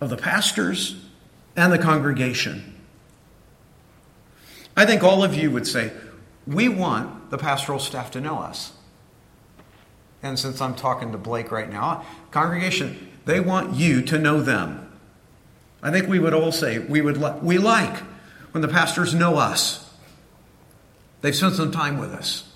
of 0.00 0.10
the 0.10 0.16
pastors 0.16 0.96
and 1.56 1.72
the 1.72 1.78
congregation. 1.78 2.74
I 4.76 4.86
think 4.86 5.02
all 5.02 5.24
of 5.24 5.34
you 5.34 5.50
would 5.50 5.66
say, 5.66 5.92
we 6.46 6.68
want 6.68 7.30
the 7.30 7.38
pastoral 7.38 7.78
staff 7.78 8.10
to 8.12 8.20
know 8.20 8.38
us. 8.38 8.72
And 10.22 10.38
since 10.38 10.60
I'm 10.60 10.74
talking 10.74 11.12
to 11.12 11.18
Blake 11.18 11.50
right 11.50 11.70
now, 11.70 12.04
congregation, 12.30 13.12
they 13.24 13.40
want 13.40 13.74
you 13.74 14.02
to 14.02 14.18
know 14.18 14.40
them. 14.40 14.87
I 15.82 15.90
think 15.90 16.08
we 16.08 16.18
would 16.18 16.34
all 16.34 16.52
say 16.52 16.78
we 16.78 17.00
would 17.00 17.16
li- 17.16 17.38
we 17.42 17.58
like 17.58 17.96
when 18.52 18.62
the 18.62 18.68
pastors 18.68 19.14
know 19.14 19.36
us. 19.36 19.88
They've 21.20 21.34
spent 21.34 21.54
some 21.54 21.70
time 21.70 21.98
with 21.98 22.12
us. 22.12 22.50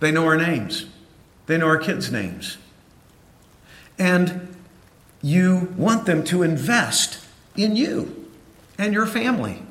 They 0.00 0.10
know 0.10 0.24
our 0.26 0.36
names. 0.36 0.86
They 1.46 1.58
know 1.58 1.66
our 1.66 1.78
kids' 1.78 2.10
names. 2.10 2.58
And 3.98 4.56
you 5.22 5.72
want 5.76 6.06
them 6.06 6.24
to 6.24 6.42
invest 6.42 7.24
in 7.56 7.76
you 7.76 8.30
and 8.78 8.92
your 8.92 9.06
family. 9.06 9.62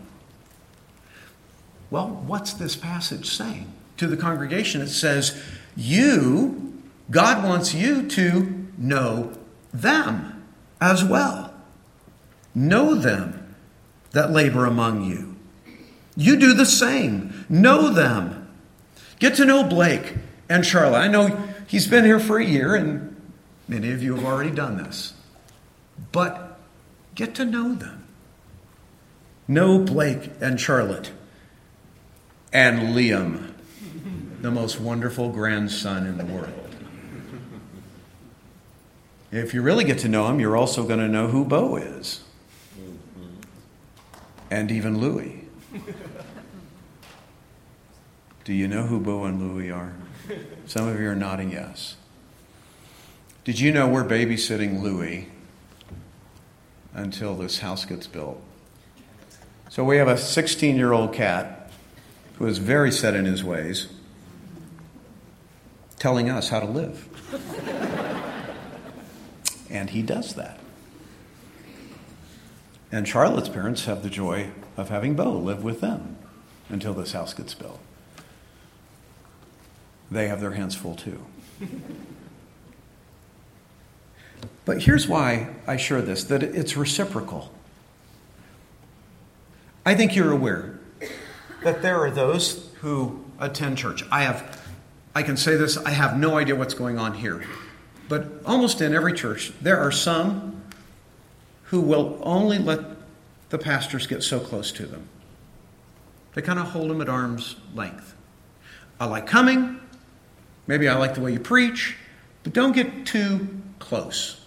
Well, 1.89 2.07
what's 2.25 2.53
this 2.53 2.75
passage 2.75 3.29
saying? 3.29 3.71
To 3.97 4.07
the 4.07 4.17
congregation, 4.17 4.81
it 4.81 4.87
says, 4.87 5.43
You, 5.75 6.81
God 7.09 7.43
wants 7.43 7.73
you 7.73 8.07
to 8.07 8.67
know 8.77 9.33
them 9.73 10.43
as 10.79 11.03
well. 11.03 11.50
Know 12.53 12.95
them 12.95 13.55
that 14.11 14.31
labor 14.31 14.65
among 14.65 15.05
you. 15.05 15.35
You 16.15 16.35
do 16.37 16.53
the 16.53 16.65
same. 16.65 17.45
Know 17.49 17.89
them. 17.89 18.49
Get 19.19 19.35
to 19.35 19.45
know 19.45 19.63
Blake 19.63 20.15
and 20.49 20.65
Charlotte. 20.65 20.99
I 20.99 21.07
know 21.07 21.27
he's 21.67 21.87
been 21.87 22.03
here 22.03 22.19
for 22.19 22.37
a 22.37 22.45
year, 22.45 22.75
and 22.75 23.15
many 23.67 23.91
of 23.91 24.03
you 24.03 24.15
have 24.15 24.25
already 24.25 24.51
done 24.51 24.77
this. 24.77 25.13
But 26.11 26.59
get 27.15 27.35
to 27.35 27.45
know 27.45 27.73
them. 27.73 28.05
Know 29.47 29.79
Blake 29.79 30.31
and 30.41 30.59
Charlotte 30.59 31.11
and 32.51 32.95
Liam, 32.95 33.53
the 34.41 34.51
most 34.51 34.79
wonderful 34.79 35.29
grandson 35.29 36.05
in 36.05 36.17
the 36.17 36.25
world. 36.25 36.75
If 39.31 39.53
you 39.53 39.61
really 39.61 39.85
get 39.85 39.99
to 39.99 40.09
know 40.09 40.27
him, 40.27 40.41
you're 40.41 40.57
also 40.57 40.83
going 40.83 40.99
to 40.99 41.07
know 41.07 41.27
who 41.27 41.45
Bo 41.45 41.77
is 41.77 42.21
and 44.51 44.69
even 44.69 44.99
Louie. 44.99 45.45
Do 48.43 48.53
you 48.53 48.67
know 48.67 48.83
who 48.83 48.99
Bo 48.99 49.23
and 49.23 49.39
Louie 49.39 49.71
are? 49.71 49.93
Some 50.65 50.87
of 50.87 50.99
you 50.99 51.09
are 51.09 51.15
nodding 51.15 51.51
yes. 51.51 51.95
Did 53.45 53.59
you 53.59 53.71
know 53.71 53.87
we're 53.87 54.03
babysitting 54.03 54.81
Louie 54.81 55.29
until 56.93 57.35
this 57.35 57.59
house 57.59 57.85
gets 57.85 58.05
built? 58.07 58.43
So 59.69 59.85
we 59.85 59.97
have 59.97 60.09
a 60.09 60.17
16 60.17 60.75
year 60.75 60.91
old 60.91 61.13
cat 61.13 61.71
who 62.37 62.45
is 62.45 62.57
very 62.57 62.91
set 62.91 63.15
in 63.15 63.25
his 63.25 63.43
ways, 63.43 63.87
telling 65.97 66.29
us 66.29 66.49
how 66.49 66.59
to 66.59 66.65
live. 66.65 67.07
and 69.69 69.89
he 69.91 70.01
does 70.01 70.33
that. 70.35 70.60
And 72.91 73.07
Charlotte's 73.07 73.49
parents 73.49 73.85
have 73.85 74.03
the 74.03 74.09
joy 74.09 74.49
of 74.75 74.89
having 74.89 75.15
Bo 75.15 75.31
live 75.31 75.63
with 75.63 75.79
them 75.81 76.17
until 76.69 76.93
this 76.93 77.13
house 77.13 77.33
gets 77.33 77.53
built. 77.53 77.79
They 80.09 80.27
have 80.27 80.41
their 80.41 80.51
hands 80.51 80.75
full 80.75 80.95
too. 80.95 81.25
but 84.65 84.81
here's 84.83 85.07
why 85.07 85.49
I 85.65 85.77
share 85.77 86.01
this 86.01 86.25
that 86.25 86.43
it's 86.43 86.75
reciprocal. 86.75 87.53
I 89.85 89.95
think 89.95 90.15
you're 90.15 90.31
aware 90.31 90.79
that 91.63 91.81
there 91.81 91.97
are 91.99 92.11
those 92.11 92.69
who 92.81 93.23
attend 93.39 93.77
church. 93.77 94.03
I 94.11 94.23
have 94.23 94.61
I 95.13 95.23
can 95.23 95.37
say 95.37 95.55
this, 95.55 95.77
I 95.77 95.91
have 95.91 96.17
no 96.17 96.37
idea 96.37 96.55
what's 96.55 96.73
going 96.73 96.97
on 96.97 97.13
here. 97.13 97.43
But 98.07 98.27
almost 98.45 98.81
in 98.81 98.93
every 98.93 99.13
church, 99.13 99.51
there 99.61 99.77
are 99.77 99.91
some 99.91 100.60
who 101.71 101.79
will 101.79 102.19
only 102.21 102.57
let 102.57 102.81
the 103.49 103.57
pastors 103.57 104.05
get 104.05 104.21
so 104.21 104.41
close 104.41 104.73
to 104.73 104.85
them. 104.85 105.07
They 106.33 106.41
kind 106.41 106.59
of 106.59 106.67
hold 106.67 106.89
them 106.89 106.99
at 106.99 107.07
arm's 107.07 107.55
length. 107.73 108.13
I 108.99 109.05
like 109.05 109.25
coming. 109.25 109.79
Maybe 110.67 110.89
I 110.89 110.97
like 110.97 111.13
the 111.13 111.21
way 111.21 111.31
you 111.31 111.39
preach, 111.39 111.95
but 112.43 112.51
don't 112.51 112.73
get 112.73 113.05
too 113.05 113.61
close. 113.79 114.45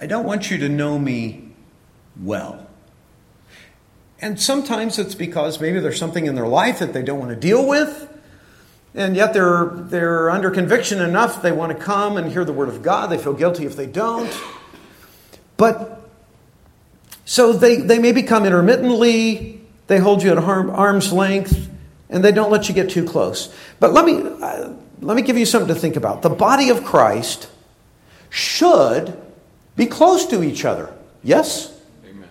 I 0.00 0.06
don't 0.06 0.24
want 0.24 0.52
you 0.52 0.58
to 0.58 0.68
know 0.68 0.96
me 0.96 1.52
well. 2.22 2.68
And 4.20 4.40
sometimes 4.40 4.96
it's 5.00 5.16
because 5.16 5.60
maybe 5.60 5.80
there's 5.80 5.98
something 5.98 6.26
in 6.26 6.36
their 6.36 6.46
life 6.46 6.78
that 6.78 6.92
they 6.92 7.02
don't 7.02 7.18
want 7.18 7.30
to 7.30 7.36
deal 7.36 7.66
with. 7.66 8.08
And 8.94 9.16
yet 9.16 9.34
they're, 9.34 9.70
they're 9.74 10.30
under 10.30 10.52
conviction 10.52 11.00
enough, 11.00 11.42
they 11.42 11.50
want 11.50 11.76
to 11.76 11.84
come 11.84 12.16
and 12.16 12.30
hear 12.30 12.44
the 12.44 12.52
Word 12.52 12.68
of 12.68 12.80
God. 12.80 13.10
They 13.10 13.18
feel 13.18 13.34
guilty 13.34 13.66
if 13.66 13.74
they 13.74 13.86
don't. 13.86 14.32
But 15.56 15.94
So 17.24 17.52
they, 17.52 17.76
they 17.76 17.98
maybe 17.98 18.22
come 18.22 18.44
intermittently, 18.44 19.60
they 19.86 19.98
hold 19.98 20.22
you 20.22 20.30
at 20.30 20.38
arm's 20.38 21.12
length, 21.12 21.70
and 22.10 22.22
they 22.22 22.32
don't 22.32 22.50
let 22.50 22.68
you 22.68 22.74
get 22.74 22.90
too 22.90 23.04
close. 23.04 23.54
But 23.80 23.92
let 23.92 24.04
me, 24.04 24.22
uh, 24.22 24.74
let 25.00 25.16
me 25.16 25.22
give 25.22 25.38
you 25.38 25.46
something 25.46 25.74
to 25.74 25.80
think 25.80 25.96
about. 25.96 26.22
The 26.22 26.30
body 26.30 26.68
of 26.68 26.84
Christ 26.84 27.48
should 28.28 29.16
be 29.74 29.86
close 29.86 30.26
to 30.26 30.42
each 30.42 30.64
other. 30.64 30.92
Yes? 31.22 31.72
Amen. 32.04 32.28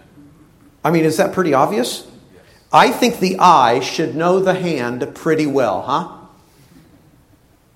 I 0.83 0.91
mean, 0.91 1.05
is 1.05 1.17
that 1.17 1.33
pretty 1.33 1.53
obvious? 1.53 2.05
Yes. 2.33 2.43
I 2.71 2.91
think 2.91 3.19
the 3.19 3.39
eye 3.39 3.79
should 3.79 4.15
know 4.15 4.39
the 4.39 4.53
hand 4.53 5.15
pretty 5.15 5.47
well, 5.47 5.81
huh? 5.81 6.17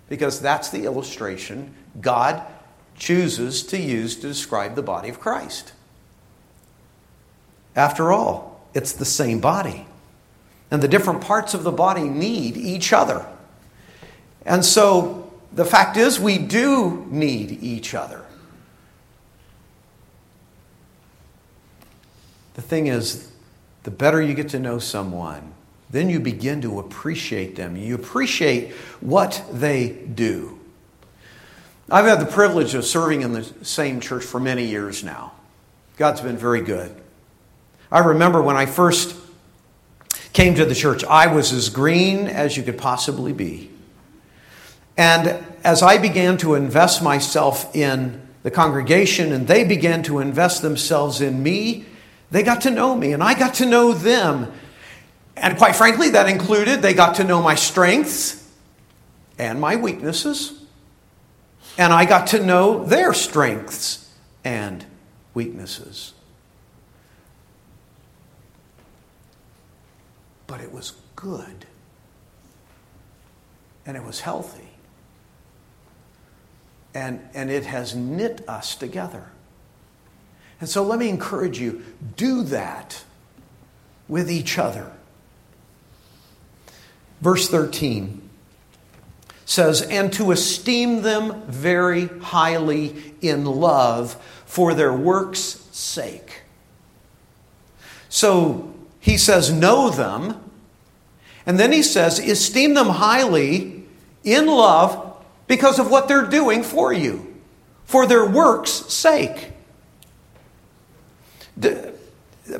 Because 0.07 0.39
that's 0.39 0.69
the 0.69 0.85
illustration 0.85 1.73
God 1.99 2.41
chooses 2.97 3.63
to 3.63 3.77
use 3.77 4.15
to 4.15 4.27
describe 4.27 4.75
the 4.75 4.81
body 4.81 5.09
of 5.09 5.19
Christ. 5.19 5.73
After 7.75 8.11
all, 8.11 8.67
it's 8.73 8.91
the 8.91 9.05
same 9.05 9.39
body. 9.39 9.85
And 10.69 10.81
the 10.81 10.87
different 10.87 11.21
parts 11.21 11.53
of 11.53 11.63
the 11.63 11.71
body 11.71 12.03
need 12.03 12.57
each 12.57 12.91
other. 12.91 13.25
And 14.45 14.65
so 14.65 15.31
the 15.53 15.65
fact 15.65 15.95
is, 15.97 16.19
we 16.19 16.37
do 16.37 17.05
need 17.09 17.63
each 17.63 17.93
other. 17.93 18.25
The 22.55 22.61
thing 22.61 22.87
is, 22.87 23.31
the 23.83 23.91
better 23.91 24.21
you 24.21 24.33
get 24.33 24.49
to 24.49 24.59
know 24.59 24.79
someone, 24.79 25.53
then 25.89 26.09
you 26.09 26.19
begin 26.19 26.61
to 26.61 26.79
appreciate 26.79 27.55
them. 27.55 27.77
You 27.77 27.95
appreciate 27.95 28.73
what 28.99 29.43
they 29.51 29.89
do. 29.89 30.56
I've 31.89 32.05
had 32.05 32.19
the 32.19 32.25
privilege 32.25 32.73
of 32.73 32.83
serving 32.83 33.21
in 33.21 33.31
the 33.31 33.43
same 33.63 34.01
church 34.01 34.23
for 34.23 34.41
many 34.41 34.65
years 34.65 35.05
now. 35.05 35.31
God's 35.95 36.19
been 36.19 36.37
very 36.37 36.61
good. 36.61 36.93
I 37.89 37.99
remember 37.99 38.41
when 38.41 38.57
I 38.57 38.65
first 38.65 39.15
came 40.33 40.55
to 40.55 40.65
the 40.65 40.75
church, 40.75 41.05
I 41.05 41.27
was 41.27 41.53
as 41.53 41.69
green 41.69 42.27
as 42.27 42.57
you 42.57 42.63
could 42.63 42.77
possibly 42.77 43.31
be. 43.31 43.71
And 44.97 45.43
as 45.63 45.81
I 45.81 45.97
began 45.97 46.37
to 46.37 46.55
invest 46.55 47.01
myself 47.01 47.73
in 47.73 48.21
the 48.43 48.51
congregation 48.51 49.31
and 49.31 49.47
they 49.47 49.63
began 49.63 50.03
to 50.03 50.19
invest 50.19 50.61
themselves 50.61 51.21
in 51.21 51.41
me, 51.41 51.85
they 52.31 52.43
got 52.43 52.61
to 52.61 52.69
know 52.69 52.95
me 52.95 53.13
and 53.13 53.23
I 53.23 53.33
got 53.33 53.55
to 53.55 53.65
know 53.65 53.93
them. 53.93 54.51
And 55.37 55.57
quite 55.57 55.75
frankly, 55.75 56.09
that 56.09 56.27
included 56.27 56.81
they 56.81 56.93
got 56.93 57.15
to 57.15 57.23
know 57.23 57.41
my 57.41 57.55
strengths 57.55 58.45
and 59.37 59.61
my 59.61 59.77
weaknesses. 59.77 60.56
And 61.77 61.93
I 61.93 62.05
got 62.05 62.27
to 62.27 62.43
know 62.43 62.83
their 62.83 63.13
strengths 63.13 64.11
and 64.43 64.83
weaknesses. 65.33 66.13
But 70.47 70.61
it 70.61 70.71
was 70.71 70.93
good. 71.15 71.65
And 73.85 73.95
it 73.95 74.03
was 74.03 74.21
healthy. 74.21 74.69
And, 76.95 77.21
and 77.35 77.51
it 77.51 77.65
has 77.65 77.95
knit 77.95 78.47
us 78.49 78.75
together. 78.75 79.29
And 80.59 80.67
so 80.67 80.83
let 80.83 80.97
me 80.97 81.09
encourage 81.09 81.59
you 81.59 81.83
do 82.15 82.43
that 82.43 83.03
with 84.07 84.31
each 84.31 84.57
other. 84.57 84.91
Verse 87.21 87.47
13 87.47 88.26
says, 89.47 89.81
And 89.81 90.13
to 90.13 90.31
esteem 90.31 91.01
them 91.01 91.41
very 91.47 92.07
highly 92.07 93.15
in 93.21 93.45
love 93.45 94.13
for 94.45 94.75
their 94.75 94.93
works' 94.93 95.65
sake. 95.71 96.41
So 98.09 98.73
he 98.99 99.17
says, 99.17 99.51
Know 99.51 99.89
them. 99.89 100.39
And 101.47 101.57
then 101.57 101.71
he 101.71 101.81
says, 101.81 102.19
Esteem 102.19 102.75
them 102.75 102.89
highly 102.89 103.85
in 104.23 104.45
love 104.45 105.23
because 105.47 105.79
of 105.79 105.89
what 105.89 106.09
they're 106.09 106.25
doing 106.25 106.61
for 106.61 106.91
you, 106.91 107.35
for 107.85 108.05
their 108.05 108.29
works' 108.29 108.71
sake. 108.71 109.51
The 111.55 111.93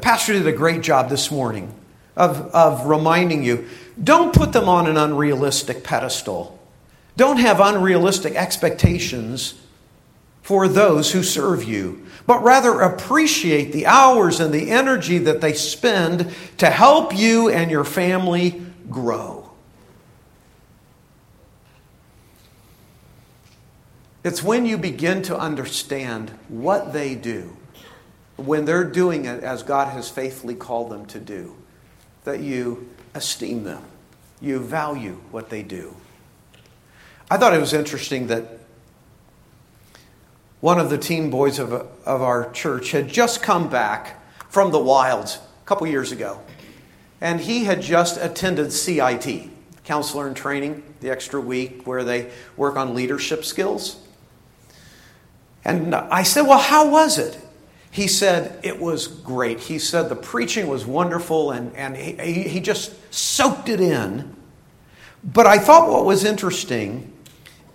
pastor 0.01 0.33
did 0.33 0.47
a 0.47 0.53
great 0.53 0.81
job 0.81 1.09
this 1.09 1.29
morning 1.29 1.73
of, 2.15 2.39
of 2.55 2.85
reminding 2.85 3.43
you 3.43 3.67
don't 4.01 4.33
put 4.33 4.53
them 4.53 4.69
on 4.69 4.87
an 4.87 4.95
unrealistic 4.95 5.83
pedestal. 5.83 6.56
Don't 7.17 7.37
have 7.37 7.59
unrealistic 7.59 8.35
expectations 8.35 9.55
for 10.41 10.69
those 10.69 11.11
who 11.11 11.23
serve 11.23 11.65
you, 11.65 12.05
but 12.25 12.41
rather 12.41 12.79
appreciate 12.79 13.73
the 13.73 13.85
hours 13.85 14.39
and 14.39 14.53
the 14.53 14.71
energy 14.71 15.17
that 15.17 15.41
they 15.41 15.51
spend 15.51 16.33
to 16.57 16.69
help 16.69 17.13
you 17.13 17.49
and 17.49 17.69
your 17.69 17.83
family 17.83 18.61
grow. 18.89 19.49
It's 24.23 24.41
when 24.41 24.65
you 24.65 24.77
begin 24.77 25.21
to 25.23 25.37
understand 25.37 26.29
what 26.47 26.93
they 26.93 27.15
do 27.15 27.57
when 28.37 28.65
they're 28.65 28.83
doing 28.83 29.25
it 29.25 29.43
as 29.43 29.63
God 29.63 29.89
has 29.89 30.09
faithfully 30.09 30.55
called 30.55 30.91
them 30.91 31.05
to 31.07 31.19
do, 31.19 31.55
that 32.23 32.39
you 32.39 32.89
esteem 33.13 33.63
them, 33.63 33.83
you 34.39 34.59
value 34.59 35.19
what 35.31 35.49
they 35.49 35.63
do. 35.63 35.95
I 37.29 37.37
thought 37.37 37.53
it 37.53 37.59
was 37.59 37.73
interesting 37.73 38.27
that 38.27 38.45
one 40.61 40.79
of 40.79 40.89
the 40.89 40.97
teen 40.97 41.29
boys 41.29 41.59
of, 41.59 41.73
of 41.73 42.21
our 42.21 42.49
church 42.51 42.91
had 42.91 43.09
just 43.09 43.43
come 43.43 43.69
back 43.69 44.23
from 44.49 44.71
the 44.71 44.79
wilds 44.79 45.35
a 45.35 45.65
couple 45.65 45.85
years 45.87 46.11
ago. 46.11 46.39
And 47.19 47.41
he 47.41 47.65
had 47.65 47.81
just 47.81 48.17
attended 48.17 48.71
CIT, 48.71 49.49
counselor 49.83 50.27
in 50.27 50.35
training, 50.35 50.83
the 51.01 51.09
extra 51.09 51.41
week 51.41 51.85
where 51.85 52.03
they 52.03 52.31
work 52.55 52.77
on 52.77 52.95
leadership 52.95 53.43
skills. 53.43 53.99
And 55.65 55.93
I 55.93 56.23
said, 56.23 56.43
Well, 56.43 56.59
how 56.59 56.89
was 56.89 57.17
it? 57.17 57.37
He 57.91 58.07
said 58.07 58.59
it 58.63 58.79
was 58.79 59.07
great. 59.07 59.59
He 59.59 59.79
said 59.79 60.07
the 60.07 60.15
preaching 60.15 60.67
was 60.67 60.85
wonderful 60.85 61.51
and, 61.51 61.75
and 61.75 61.95
he, 61.97 62.43
he 62.43 62.59
just 62.59 62.93
soaked 63.13 63.69
it 63.69 63.81
in. 63.81 64.35
But 65.23 65.47
I 65.47 65.57
thought 65.57 65.89
what 65.89 66.05
was 66.05 66.23
interesting 66.23 67.11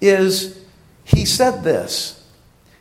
is 0.02 0.60
he 1.04 1.24
said 1.24 1.62
this. 1.62 2.18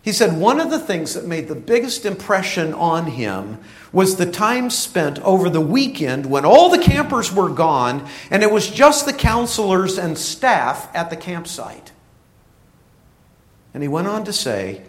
He 0.02 0.12
said 0.12 0.36
one 0.38 0.60
of 0.60 0.72
the 0.72 0.80
things 0.80 1.14
that 1.14 1.28
made 1.28 1.48
the 1.48 1.56
biggest 1.56 2.06
impression 2.06 2.74
on 2.74 3.06
him 3.06 3.60
was 3.94 4.16
the 4.16 4.30
time 4.30 4.72
spent 4.72 5.20
over 5.20 5.50
the 5.50 5.62
weekend 5.62 6.26
when 6.26 6.44
all 6.44 6.70
the 6.70 6.84
campers 6.84 7.32
were 7.32 7.50
gone 7.50 8.08
and 8.32 8.42
it 8.42 8.52
was 8.52 8.70
just 8.70 9.06
the 9.06 9.14
counselors 9.14 10.00
and 10.00 10.18
staff 10.18 10.94
at 10.96 11.12
the 11.12 11.16
campsite. 11.16 11.92
And 13.74 13.84
he 13.84 13.90
went 13.90 14.08
on 14.08 14.26
to 14.26 14.34
say, 14.34 14.82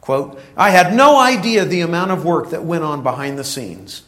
Quote, 0.00 0.40
I 0.56 0.70
had 0.70 0.94
no 0.94 1.18
idea 1.18 1.64
the 1.64 1.82
amount 1.82 2.10
of 2.10 2.24
work 2.24 2.50
that 2.50 2.64
went 2.64 2.84
on 2.84 3.02
behind 3.02 3.38
the 3.38 3.44
scenes. 3.44 4.02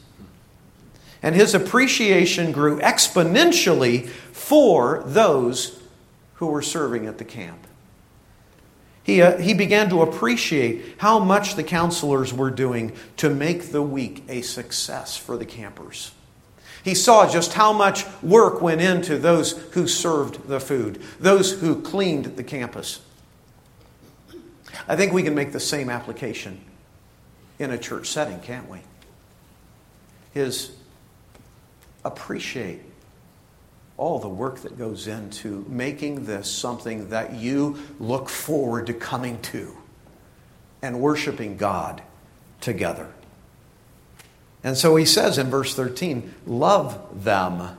And 1.23 1.35
his 1.35 1.55
appreciation 1.55 2.51
grew 2.51 2.81
exponentially 2.81 4.09
for 4.09 5.03
those 5.07 5.81
who 6.35 6.47
were 6.47 6.63
serving 6.63 7.07
at 7.07 7.19
the 7.19 7.25
camp. 7.25 7.67
He, 9.05 9.21
uh, 9.21 9.39
he 9.39 9.53
began 9.55 9.91
to 9.91 10.03
appreciate 10.03 10.97
how 10.99 11.19
much 11.19 11.57
the 11.57 11.65
counselors 11.65 12.33
were 12.33 12.51
doing 12.51 12.93
to 13.17 13.29
make 13.29 13.73
the 13.73 13.83
week 13.83 14.25
a 14.29 14.43
success 14.43 15.17
for 15.17 15.37
the 15.37 15.45
campers. 15.45 16.13
He 16.85 16.95
saw 16.95 17.29
just 17.29 17.53
how 17.53 17.73
much 17.73 18.05
work 18.23 18.61
went 18.61 18.81
into 18.81 19.19
those 19.19 19.53
who 19.73 19.87
served 19.87 20.49
the 20.49 20.61
food, 20.61 21.01
those 21.21 21.61
who 21.61 21.81
cleaned 21.81 22.37
the 22.37 22.45
campus. 22.45 23.01
I 24.89 24.97
think 24.97 25.13
we 25.13 25.23
can 25.23 25.35
make 25.35 25.53
the 25.53 25.61
same 25.61 25.91
application 25.91 26.61
in 27.59 27.71
a 27.71 27.79
church 27.79 28.09
setting, 28.09 28.41
can't 28.41 28.69
we? 28.69 28.81
Is 30.35 30.73
appreciate 32.05 32.81
all 33.97 34.19
the 34.19 34.29
work 34.29 34.61
that 34.61 34.79
goes 34.79 35.07
into 35.07 35.65
making 35.69 36.25
this 36.25 36.51
something 36.51 37.11
that 37.11 37.35
you 37.35 37.79
look 38.01 38.29
forward 38.29 38.87
to 38.87 38.95
coming 38.95 39.41
to 39.43 39.77
and 40.81 41.01
worshiping 41.01 41.57
God 41.57 42.03
together. 42.61 43.09
And 44.65 44.77
so 44.77 44.97
he 44.97 45.05
says 45.05 45.39
in 45.39 45.51
verse 45.51 45.75
13, 45.75 46.35
love 46.47 47.25
them. 47.25 47.77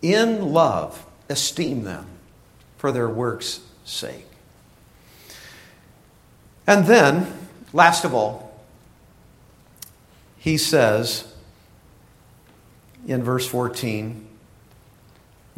In 0.00 0.52
love, 0.52 1.06
esteem 1.28 1.84
them 1.84 2.06
for 2.76 2.92
their 2.92 3.08
work's 3.08 3.60
sake. 3.84 4.26
And 6.66 6.86
then, 6.86 7.32
last 7.72 8.04
of 8.04 8.14
all, 8.14 8.62
he 10.38 10.56
says 10.56 11.32
in 13.06 13.22
verse 13.22 13.46
14, 13.46 14.27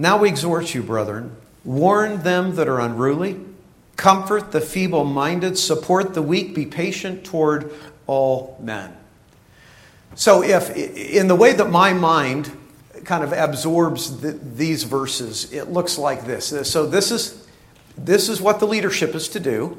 Now 0.00 0.16
we 0.16 0.30
exhort 0.30 0.74
you, 0.74 0.82
brethren, 0.82 1.36
warn 1.62 2.22
them 2.22 2.54
that 2.54 2.66
are 2.68 2.80
unruly, 2.80 3.38
comfort 3.96 4.50
the 4.50 4.62
feeble 4.62 5.04
minded, 5.04 5.58
support 5.58 6.14
the 6.14 6.22
weak, 6.22 6.54
be 6.54 6.64
patient 6.64 7.22
toward 7.22 7.70
all 8.06 8.56
men. 8.62 8.96
So, 10.14 10.42
if 10.42 10.74
in 10.74 11.28
the 11.28 11.36
way 11.36 11.52
that 11.52 11.68
my 11.68 11.92
mind 11.92 12.50
kind 13.04 13.22
of 13.22 13.34
absorbs 13.34 14.22
the, 14.22 14.32
these 14.32 14.84
verses, 14.84 15.52
it 15.52 15.68
looks 15.70 15.98
like 15.98 16.24
this. 16.24 16.46
So, 16.66 16.86
this 16.86 17.10
is, 17.10 17.46
this 17.98 18.30
is 18.30 18.40
what 18.40 18.58
the 18.58 18.66
leadership 18.66 19.14
is 19.14 19.28
to 19.28 19.38
do. 19.38 19.76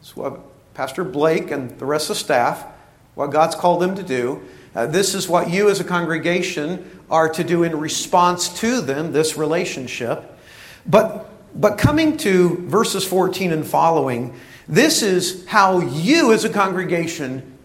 It's 0.00 0.16
what 0.16 0.40
Pastor 0.74 1.04
Blake 1.04 1.52
and 1.52 1.78
the 1.78 1.86
rest 1.86 2.10
of 2.10 2.16
the 2.16 2.24
staff, 2.24 2.66
what 3.14 3.30
God's 3.30 3.54
called 3.54 3.80
them 3.80 3.94
to 3.94 4.02
do. 4.02 4.42
Uh, 4.74 4.86
this 4.86 5.14
is 5.14 5.28
what 5.28 5.50
you 5.50 5.68
as 5.68 5.80
a 5.80 5.84
congregation 5.84 7.00
are 7.10 7.28
to 7.28 7.44
do 7.44 7.62
in 7.62 7.78
response 7.78 8.60
to 8.60 8.80
them, 8.80 9.12
this 9.12 9.36
relationship. 9.36 10.38
But, 10.86 11.30
but 11.54 11.76
coming 11.76 12.16
to 12.18 12.56
verses 12.68 13.04
14 13.04 13.52
and 13.52 13.66
following, 13.66 14.34
this 14.66 15.02
is 15.02 15.44
how 15.46 15.80
you 15.80 16.32
as 16.32 16.44
a 16.44 16.48
congregation 16.48 17.58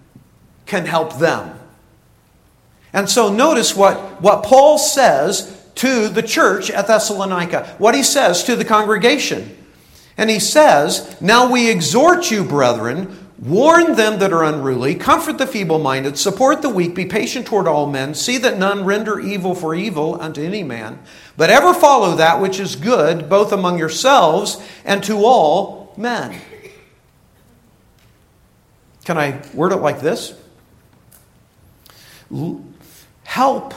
can 0.65 0.85
help 0.85 1.17
them. 1.17 1.57
And 2.91 3.09
so 3.09 3.31
notice 3.31 3.75
what, 3.75 4.21
what 4.21 4.43
Paul 4.43 4.77
says 4.77 5.65
to 5.75 6.09
the 6.09 6.23
church 6.23 6.69
at 6.69 6.87
Thessalonica, 6.87 7.75
what 7.77 7.95
he 7.95 8.03
says 8.03 8.43
to 8.45 8.55
the 8.55 8.65
congregation. 8.65 9.55
And 10.17 10.29
he 10.29 10.39
says, 10.39 11.15
Now 11.21 11.51
we 11.51 11.69
exhort 11.69 12.31
you, 12.31 12.43
brethren, 12.43 13.26
warn 13.39 13.95
them 13.95 14.19
that 14.19 14.33
are 14.33 14.43
unruly, 14.43 14.95
comfort 14.95 15.37
the 15.37 15.45
feeble 15.45 15.79
minded, 15.79 16.17
support 16.17 16.61
the 16.61 16.69
weak, 16.69 16.95
be 16.95 17.05
patient 17.05 17.45
toward 17.45 17.67
all 17.67 17.85
men, 17.85 18.13
see 18.13 18.37
that 18.39 18.57
none 18.57 18.83
render 18.83 19.19
evil 19.19 19.53
for 19.53 19.75
evil 19.75 20.19
unto 20.19 20.41
any 20.41 20.63
man, 20.63 20.99
but 21.35 21.49
ever 21.49 21.73
follow 21.73 22.15
that 22.15 22.41
which 22.41 22.59
is 22.59 22.75
good, 22.75 23.29
both 23.29 23.51
among 23.51 23.77
yourselves 23.77 24.61
and 24.83 25.03
to 25.03 25.17
all 25.17 25.93
men. 25.97 26.39
Can 29.05 29.17
I 29.17 29.41
word 29.53 29.71
it 29.71 29.77
like 29.77 30.01
this? 30.01 30.33
Help 33.23 33.73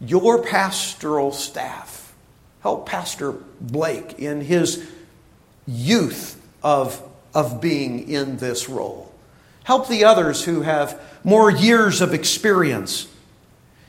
your 0.00 0.42
pastoral 0.42 1.32
staff. 1.32 2.14
Help 2.62 2.88
Pastor 2.88 3.32
Blake 3.60 4.18
in 4.18 4.40
his 4.40 4.88
youth 5.66 6.40
of, 6.62 7.02
of 7.34 7.60
being 7.60 8.08
in 8.08 8.36
this 8.36 8.68
role. 8.68 9.12
Help 9.64 9.88
the 9.88 10.04
others 10.04 10.44
who 10.44 10.62
have 10.62 11.00
more 11.24 11.50
years 11.50 12.00
of 12.00 12.14
experience. 12.14 13.08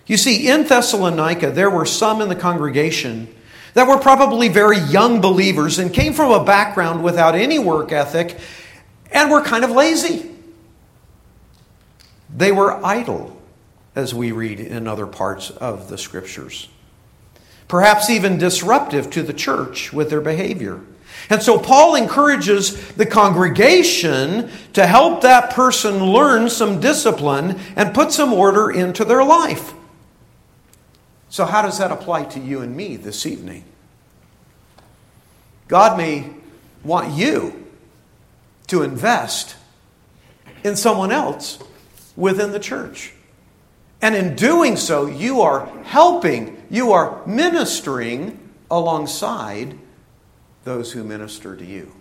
You 0.07 0.17
see, 0.17 0.47
in 0.49 0.63
Thessalonica, 0.63 1.51
there 1.51 1.69
were 1.69 1.85
some 1.85 2.21
in 2.21 2.29
the 2.29 2.35
congregation 2.35 3.33
that 3.73 3.87
were 3.87 3.97
probably 3.97 4.47
very 4.47 4.79
young 4.79 5.19
believers 5.19 5.79
and 5.79 5.93
came 5.93 6.13
from 6.13 6.31
a 6.31 6.43
background 6.43 7.03
without 7.03 7.35
any 7.35 7.59
work 7.59 7.91
ethic 7.91 8.37
and 9.11 9.29
were 9.29 9.41
kind 9.41 9.63
of 9.63 9.71
lazy. 9.71 10.31
They 12.33 12.51
were 12.51 12.83
idle, 12.85 13.39
as 13.95 14.13
we 14.13 14.31
read 14.31 14.59
in 14.59 14.87
other 14.87 15.07
parts 15.07 15.49
of 15.49 15.89
the 15.89 15.97
scriptures. 15.97 16.69
Perhaps 17.67 18.09
even 18.09 18.37
disruptive 18.37 19.09
to 19.11 19.23
the 19.23 19.33
church 19.33 19.91
with 19.91 20.09
their 20.09 20.21
behavior. 20.21 20.81
And 21.29 21.41
so 21.41 21.57
Paul 21.57 21.95
encourages 21.95 22.91
the 22.93 23.05
congregation 23.05 24.51
to 24.73 24.85
help 24.85 25.21
that 25.21 25.51
person 25.51 26.11
learn 26.11 26.49
some 26.49 26.79
discipline 26.79 27.59
and 27.75 27.93
put 27.93 28.11
some 28.11 28.33
order 28.33 28.69
into 28.69 29.03
their 29.05 29.23
life. 29.23 29.73
So, 31.29 31.45
how 31.45 31.61
does 31.63 31.79
that 31.79 31.91
apply 31.91 32.25
to 32.25 32.39
you 32.39 32.61
and 32.61 32.77
me 32.77 32.95
this 32.95 33.25
evening? 33.25 33.65
God 35.67 35.97
may 35.97 36.29
want 36.83 37.13
you 37.13 37.65
to 38.67 38.83
invest 38.83 39.55
in 40.63 40.75
someone 40.75 41.11
else 41.11 41.59
within 42.15 42.51
the 42.51 42.59
church. 42.59 43.13
And 44.01 44.15
in 44.15 44.35
doing 44.35 44.77
so, 44.77 45.07
you 45.07 45.41
are 45.41 45.67
helping, 45.83 46.61
you 46.69 46.91
are 46.91 47.25
ministering 47.25 48.39
alongside 48.69 49.77
those 50.65 50.91
who 50.91 51.03
minister 51.03 51.55
to 51.55 51.63
you. 51.63 51.93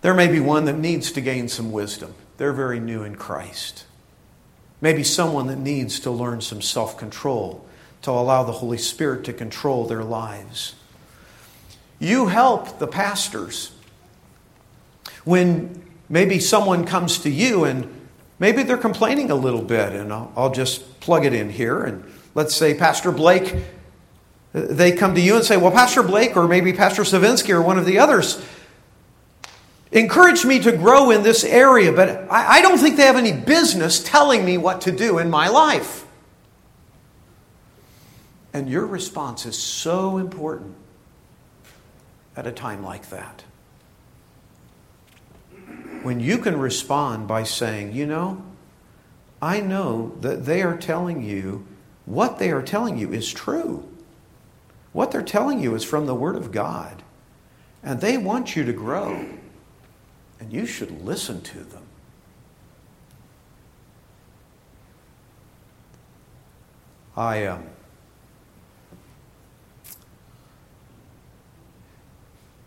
There 0.00 0.14
may 0.14 0.26
be 0.26 0.40
one 0.40 0.64
that 0.64 0.76
needs 0.76 1.12
to 1.12 1.20
gain 1.20 1.48
some 1.48 1.70
wisdom. 1.70 2.14
They're 2.36 2.52
very 2.52 2.80
new 2.80 3.04
in 3.04 3.14
Christ. 3.14 3.84
Maybe 4.80 5.04
someone 5.04 5.46
that 5.46 5.58
needs 5.58 6.00
to 6.00 6.10
learn 6.10 6.40
some 6.40 6.60
self 6.60 6.98
control 6.98 7.64
to 8.02 8.10
allow 8.10 8.42
the 8.42 8.52
Holy 8.52 8.76
Spirit 8.76 9.24
to 9.24 9.32
control 9.32 9.86
their 9.86 10.02
lives. 10.02 10.74
You 11.98 12.26
help 12.26 12.78
the 12.78 12.86
pastors 12.86 13.70
when 15.24 15.82
maybe 16.08 16.38
someone 16.38 16.84
comes 16.84 17.18
to 17.20 17.30
you 17.30 17.64
and 17.64 17.88
maybe 18.38 18.62
they're 18.62 18.76
complaining 18.76 19.30
a 19.30 19.34
little 19.34 19.62
bit, 19.62 19.92
and 19.92 20.12
I'll, 20.12 20.32
I'll 20.36 20.52
just 20.52 21.00
plug 21.00 21.24
it 21.24 21.32
in 21.32 21.48
here. 21.48 21.82
And 21.82 22.04
let's 22.34 22.54
say 22.54 22.74
Pastor 22.74 23.10
Blake 23.10 23.54
they 24.54 24.92
come 24.92 25.16
to 25.16 25.20
you 25.20 25.34
and 25.34 25.44
say, 25.44 25.56
Well, 25.56 25.72
Pastor 25.72 26.02
Blake 26.02 26.36
or 26.36 26.46
maybe 26.46 26.72
Pastor 26.72 27.02
Savinsky 27.02 27.50
or 27.50 27.60
one 27.60 27.76
of 27.76 27.84
the 27.84 27.98
others 27.98 28.42
encouraged 29.90 30.44
me 30.44 30.60
to 30.60 30.72
grow 30.72 31.10
in 31.10 31.22
this 31.22 31.44
area, 31.44 31.92
but 31.92 32.26
I 32.30 32.62
don't 32.62 32.78
think 32.78 32.96
they 32.96 33.04
have 33.04 33.16
any 33.16 33.32
business 33.32 34.02
telling 34.02 34.44
me 34.44 34.56
what 34.56 34.80
to 34.82 34.92
do 34.92 35.18
in 35.18 35.28
my 35.28 35.48
life. 35.48 36.06
And 38.52 38.68
your 38.68 38.86
response 38.86 39.44
is 39.44 39.58
so 39.58 40.16
important 40.16 40.76
at 42.36 42.46
a 42.46 42.52
time 42.52 42.84
like 42.84 43.10
that. 43.10 43.42
When 46.02 46.20
you 46.20 46.38
can 46.38 46.58
respond 46.58 47.26
by 47.26 47.42
saying, 47.42 47.92
You 47.92 48.06
know, 48.06 48.44
I 49.42 49.60
know 49.60 50.16
that 50.20 50.44
they 50.44 50.62
are 50.62 50.76
telling 50.76 51.22
you 51.22 51.66
what 52.04 52.38
they 52.38 52.50
are 52.50 52.62
telling 52.62 52.98
you 52.98 53.12
is 53.12 53.32
true. 53.32 53.88
What 54.94 55.10
they're 55.10 55.22
telling 55.22 55.60
you 55.60 55.74
is 55.74 55.84
from 55.84 56.06
the 56.06 56.14
Word 56.14 56.36
of 56.36 56.52
God. 56.52 57.02
And 57.82 58.00
they 58.00 58.16
want 58.16 58.56
you 58.56 58.64
to 58.64 58.72
grow. 58.72 59.26
And 60.40 60.52
you 60.52 60.64
should 60.64 61.04
listen 61.04 61.42
to 61.42 61.58
them. 61.58 61.82
I 67.16 67.46
um, 67.46 67.64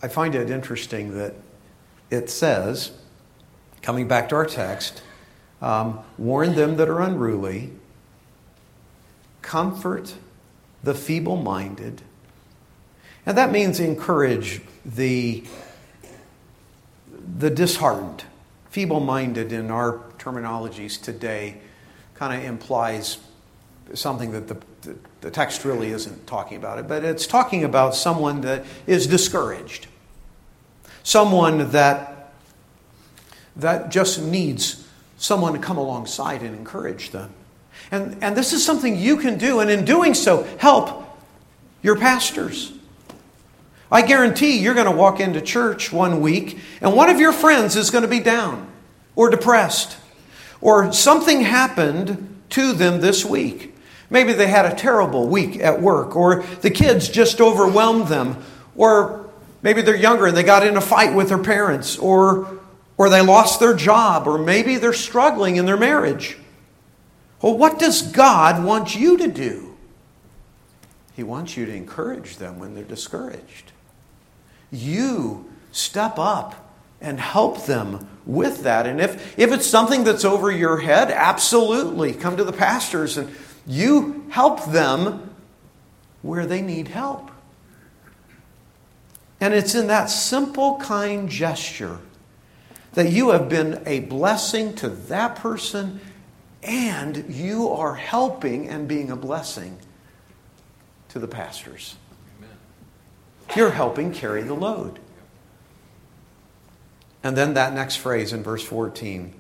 I 0.02 0.08
find 0.08 0.36
it 0.36 0.50
interesting 0.50 1.18
that 1.18 1.34
it 2.10 2.30
says, 2.30 2.92
coming 3.82 4.08
back 4.08 4.30
to 4.30 4.36
our 4.36 4.46
text, 4.46 5.02
um, 5.62 6.00
warn 6.18 6.56
them 6.56 6.78
that 6.78 6.88
are 6.88 7.02
unruly, 7.02 7.72
comfort 9.42 10.16
the 10.84 10.94
feeble 10.94 11.38
minded, 11.38 12.02
and 13.28 13.38
that 13.38 13.52
means 13.52 13.82
encourage 13.82 14.62
the, 14.86 15.44
the 17.38 17.50
disheartened. 17.50 18.24
Feeble 18.70 19.02
minded 19.02 19.52
in 19.52 19.70
our 19.70 20.00
terminologies 20.18 21.00
today 21.00 21.58
kind 22.16 22.40
of 22.40 22.48
implies 22.48 23.18
something 23.94 24.32
that 24.32 24.48
the, 24.48 24.58
the, 24.82 24.98
the, 25.20 25.30
text 25.30 25.66
really 25.66 25.90
isn't 25.90 26.26
talking 26.26 26.56
about 26.56 26.80
it, 26.80 26.88
but 26.88 27.04
it's 27.04 27.28
talking 27.28 27.66
about 27.66 27.94
someone 27.96 28.40
that 28.42 28.66
is 28.86 29.08
discouraged. 29.08 29.88
Someone 31.04 31.72
that, 31.72 32.32
that 33.58 33.92
just 33.92 34.22
needs 34.22 34.88
someone 35.18 35.52
to 35.52 35.60
come 35.60 35.78
alongside 35.78 36.44
and 36.44 36.56
encourage 36.56 37.10
them. 37.10 37.34
And, 37.92 38.24
and 38.24 38.38
this 38.38 38.54
is 38.54 38.66
something 38.66 38.96
you 38.96 39.18
can 39.18 39.38
do, 39.38 39.60
and 39.60 39.70
in 39.70 39.84
doing 39.84 40.14
so, 40.14 40.44
help 40.60 41.04
your 41.82 41.98
pastors. 41.98 42.77
I 43.92 44.02
guarantee 44.02 44.58
you're 44.58 44.74
going 44.74 44.86
to 44.86 44.92
walk 44.92 45.20
into 45.20 45.42
church 45.42 45.94
one 45.94 46.20
week 46.20 46.60
and 46.82 46.94
one 46.94 47.10
of 47.10 47.20
your 47.20 47.32
friends 47.32 47.76
is 47.76 47.90
going 47.90 48.02
to 48.02 48.10
be 48.10 48.20
down 48.20 48.70
or 49.16 49.30
depressed 49.30 49.98
or 50.60 50.92
something 50.92 51.42
happened 51.42 52.42
to 52.50 52.74
them 52.74 53.00
this 53.00 53.24
week. 53.24 53.76
Maybe 54.10 54.34
they 54.34 54.48
had 54.48 54.66
a 54.66 54.76
terrible 54.76 55.28
week 55.28 55.60
at 55.60 55.82
work 55.82 56.16
or 56.16 56.44
the 56.62 56.70
kids 56.70 57.08
just 57.08 57.40
overwhelmed 57.40 58.08
them 58.08 58.44
or 58.76 59.30
maybe 59.62 59.82
they're 59.82 59.96
younger 59.96 60.28
and 60.28 60.36
they 60.36 60.44
got 60.44 60.66
in 60.66 60.76
a 60.76 60.82
fight 60.82 61.14
with 61.14 61.30
their 61.30 61.38
parents 61.38 61.98
or 61.98 62.60
or 62.98 63.10
they 63.10 63.22
lost 63.22 63.60
their 63.60 63.76
job 63.76 64.28
or 64.28 64.40
maybe 64.40 64.78
they're 64.78 64.92
struggling 64.92 65.56
in 65.56 65.66
their 65.66 65.78
marriage. 65.78 66.38
Well, 67.42 67.56
what 67.56 67.78
does 67.78 68.02
God 68.02 68.64
want 68.64 68.96
you 68.96 69.18
to 69.18 69.28
do? 69.28 69.78
He 71.14 71.22
wants 71.24 71.56
you 71.56 71.66
to 71.68 71.74
encourage 71.74 72.38
them 72.38 72.60
when 72.60 72.74
they're 72.74 72.84
discouraged 72.84 73.72
you 74.72 75.50
step 75.72 76.18
up 76.18 76.74
and 77.00 77.20
help 77.20 77.66
them 77.66 78.08
with 78.26 78.64
that. 78.64 78.88
And 78.88 79.00
if, 79.00 79.38
if 79.38 79.52
it's 79.52 79.68
something 79.68 80.04
that's 80.04 80.26
over 80.26 80.52
your 80.52 80.80
head, 80.80 81.12
absolutely 81.12 82.14
come 82.14 82.38
to 82.38 82.44
the 82.44 82.54
pastors 82.54 83.18
and 83.18 83.34
you 83.66 84.26
help 84.30 84.66
them 84.66 85.36
where 86.22 86.46
they 86.46 86.62
need 86.62 86.88
help. 86.88 87.32
And 89.40 89.54
it's 89.54 89.76
in 89.76 89.88
that 89.88 90.06
simple, 90.06 90.78
kind 90.78 91.30
gesture 91.30 92.00
that 92.94 93.12
you 93.12 93.30
have 93.30 93.48
been 93.48 93.84
a 93.86 94.00
blessing 94.00 94.74
to 94.76 94.90
that 94.90 95.36
person 95.36 96.00
and 96.64 97.26
you 97.30 97.70
are 97.70 97.94
helping 97.94 98.68
and 98.68 98.88
being 98.88 99.12
a 99.12 99.16
blessing 99.16 99.78
to 101.10 101.20
the 101.20 101.28
pastors. 101.28 101.96
You're 103.58 103.72
helping 103.72 104.14
carry 104.14 104.44
the 104.44 104.54
load. 104.54 105.00
And 107.24 107.36
then 107.36 107.56
that 107.56 107.74
next 107.74 107.96
phrase 107.96 108.32
in 108.32 108.44
verse 108.44 108.64
14 108.64 109.34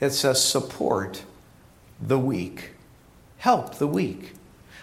it 0.00 0.10
says, 0.10 0.42
support 0.42 1.22
the 2.00 2.18
weak, 2.18 2.70
help 3.36 3.74
the 3.74 3.86
weak. 3.86 4.32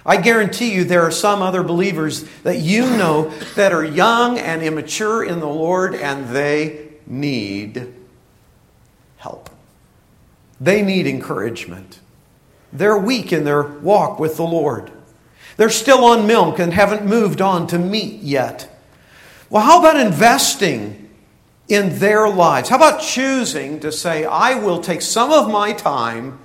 I 0.06 0.18
guarantee 0.18 0.72
you 0.72 0.84
there 0.84 1.02
are 1.02 1.10
some 1.10 1.42
other 1.42 1.64
believers 1.64 2.30
that 2.44 2.60
you 2.60 2.82
know 2.82 3.30
that 3.56 3.72
are 3.72 3.84
young 3.84 4.38
and 4.38 4.62
immature 4.62 5.24
in 5.24 5.40
the 5.40 5.48
Lord 5.48 5.96
and 5.96 6.30
they 6.30 6.90
need 7.08 7.92
help. 9.18 9.50
They 10.62 10.84
need 10.84 11.08
encouragement. 11.08 12.02
They're 12.72 13.00
weak 13.00 13.34
in 13.34 13.46
their 13.46 13.64
walk 13.64 14.20
with 14.20 14.38
the 14.38 14.44
Lord. 14.44 14.92
They're 15.58 15.70
still 15.72 16.06
on 16.06 16.28
milk 16.28 16.60
and 16.60 16.72
haven't 16.72 17.04
moved 17.04 17.42
on 17.42 17.66
to 17.68 17.80
meat 17.80 18.22
yet. 18.22 18.70
Well, 19.50 19.64
how 19.64 19.80
about 19.80 19.98
investing 19.98 21.10
in 21.68 22.00
their 22.00 22.30
lives? 22.30 22.70
How 22.70 22.78
about 22.78 23.02
choosing 23.02 23.80
to 23.82 23.92
say, 23.92 24.26
I 24.26 24.56
will 24.56 24.82
take 24.82 25.02
some 25.02 25.32
of 25.32 25.50
my 25.50 25.74
time 25.74 26.40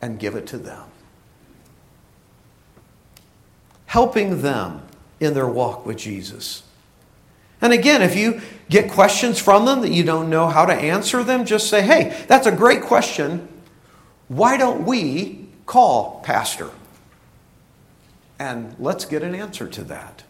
and 0.00 0.18
give 0.18 0.34
it 0.34 0.46
to 0.48 0.58
them? 0.58 0.84
Helping 3.86 4.42
them 4.42 4.82
in 5.20 5.34
their 5.34 5.48
walk 5.48 5.86
with 5.86 5.98
Jesus. 5.98 6.62
And 7.60 7.72
again, 7.72 8.02
if 8.02 8.16
you 8.16 8.40
get 8.68 8.90
questions 8.90 9.38
from 9.38 9.64
them 9.64 9.80
that 9.80 9.90
you 9.90 10.04
don't 10.04 10.30
know 10.30 10.48
how 10.48 10.64
to 10.64 10.72
answer 10.72 11.24
them, 11.24 11.44
just 11.44 11.68
say, 11.68 11.82
hey, 11.82 12.24
that's 12.28 12.46
a 12.46 12.52
great 12.52 12.82
question. 12.82 13.48
Why 14.28 14.56
don't 14.56 14.84
we 14.84 15.48
call 15.66 16.20
Pastor? 16.20 16.70
And 18.38 18.76
let's 18.78 19.04
get 19.04 19.22
an 19.22 19.34
answer 19.34 19.66
to 19.66 19.82
that. 19.84 20.22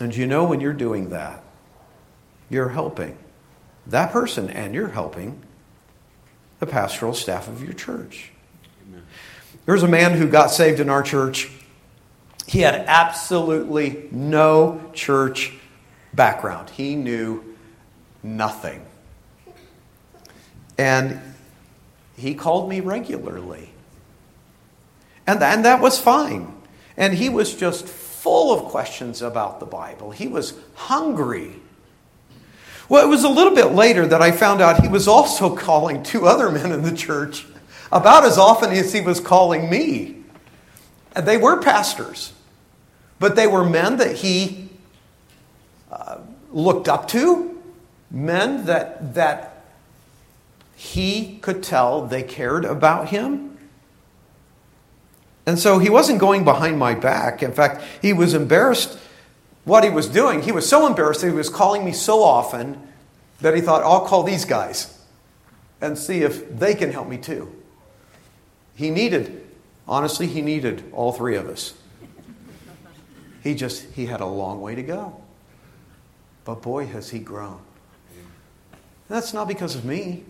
And 0.00 0.14
you 0.14 0.26
know 0.26 0.44
when 0.44 0.60
you're 0.60 0.72
doing 0.72 1.10
that, 1.10 1.42
you're 2.50 2.70
helping 2.70 3.16
that 3.86 4.12
person 4.12 4.50
and 4.50 4.74
you're 4.74 4.88
helping 4.88 5.42
the 6.58 6.66
pastoral 6.66 7.14
staff 7.14 7.48
of 7.48 7.62
your 7.62 7.72
church. 7.72 8.32
Amen. 8.88 9.02
was 9.66 9.82
a 9.82 9.88
man 9.88 10.16
who 10.16 10.28
got 10.28 10.50
saved 10.50 10.80
in 10.80 10.88
our 10.88 11.02
church. 11.02 11.50
He 12.46 12.60
had 12.60 12.74
absolutely 12.86 14.08
no 14.10 14.90
church 14.92 15.52
background, 16.12 16.70
he 16.70 16.94
knew 16.94 17.56
nothing. 18.22 18.84
And 20.78 21.20
he 22.16 22.34
called 22.34 22.68
me 22.68 22.80
regularly. 22.80 23.70
And, 25.26 25.42
and 25.42 25.64
that 25.64 25.80
was 25.80 25.98
fine. 25.98 26.52
And 26.96 27.14
he 27.14 27.28
was 27.28 27.54
just 27.54 27.88
full 28.24 28.54
of 28.54 28.64
questions 28.70 29.20
about 29.20 29.60
the 29.60 29.66
Bible. 29.66 30.10
He 30.10 30.28
was 30.28 30.54
hungry. 30.76 31.52
Well, 32.88 33.04
it 33.04 33.08
was 33.10 33.22
a 33.22 33.28
little 33.28 33.54
bit 33.54 33.72
later 33.72 34.06
that 34.06 34.22
I 34.22 34.30
found 34.30 34.62
out 34.62 34.80
he 34.80 34.88
was 34.88 35.06
also 35.06 35.54
calling 35.68 36.02
two 36.02 36.26
other 36.26 36.50
men 36.50 36.72
in 36.72 36.80
the 36.80 36.96
church 36.96 37.44
about 37.92 38.24
as 38.24 38.38
often 38.38 38.72
as 38.72 38.94
he 38.94 39.02
was 39.02 39.20
calling 39.20 39.68
me. 39.68 40.22
And 41.14 41.28
they 41.28 41.36
were 41.36 41.60
pastors, 41.60 42.32
but 43.18 43.36
they 43.36 43.46
were 43.46 43.62
men 43.62 43.98
that 43.98 44.16
he 44.16 44.70
uh, 45.92 46.16
looked 46.50 46.88
up 46.88 47.08
to, 47.08 47.62
men 48.10 48.64
that, 48.64 49.12
that 49.16 49.66
he 50.76 51.36
could 51.42 51.62
tell 51.62 52.06
they 52.06 52.22
cared 52.22 52.64
about 52.64 53.10
him. 53.10 53.53
And 55.46 55.58
so 55.58 55.78
he 55.78 55.90
wasn't 55.90 56.18
going 56.18 56.44
behind 56.44 56.78
my 56.78 56.94
back. 56.94 57.42
In 57.42 57.52
fact, 57.52 57.82
he 58.00 58.12
was 58.12 58.34
embarrassed 58.34 58.98
what 59.64 59.84
he 59.84 59.90
was 59.90 60.08
doing. 60.08 60.42
He 60.42 60.52
was 60.52 60.68
so 60.68 60.86
embarrassed 60.86 61.20
that 61.20 61.28
he 61.28 61.34
was 61.34 61.50
calling 61.50 61.84
me 61.84 61.92
so 61.92 62.22
often 62.22 62.80
that 63.40 63.54
he 63.54 63.60
thought, 63.60 63.82
I'll 63.82 64.06
call 64.06 64.22
these 64.22 64.44
guys 64.44 64.98
and 65.80 65.98
see 65.98 66.22
if 66.22 66.58
they 66.58 66.74
can 66.74 66.92
help 66.92 67.08
me 67.08 67.18
too. 67.18 67.54
He 68.74 68.90
needed, 68.90 69.44
honestly, 69.86 70.26
he 70.26 70.40
needed 70.40 70.84
all 70.92 71.12
three 71.12 71.36
of 71.36 71.48
us. 71.48 71.74
He 73.42 73.54
just, 73.54 73.84
he 73.92 74.06
had 74.06 74.20
a 74.20 74.26
long 74.26 74.62
way 74.62 74.74
to 74.74 74.82
go. 74.82 75.20
But 76.44 76.62
boy, 76.62 76.86
has 76.86 77.10
he 77.10 77.18
grown. 77.18 77.60
that's 79.08 79.34
not 79.34 79.48
because 79.48 79.74
of 79.74 79.84
me. 79.84 80.24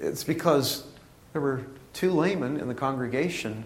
It's 0.00 0.24
because 0.24 0.84
there 1.32 1.42
were 1.42 1.64
two 1.92 2.12
laymen 2.12 2.58
in 2.58 2.68
the 2.68 2.74
congregation 2.74 3.64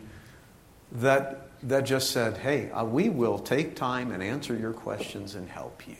that, 0.93 1.49
that 1.63 1.85
just 1.85 2.11
said, 2.11 2.39
Hey, 2.39 2.71
uh, 2.71 2.85
we 2.85 3.09
will 3.09 3.39
take 3.39 3.77
time 3.77 4.11
and 4.11 4.23
answer 4.23 4.57
your 4.57 4.73
questions 4.73 5.35
and 5.35 5.49
help 5.49 5.87
you. 5.87 5.97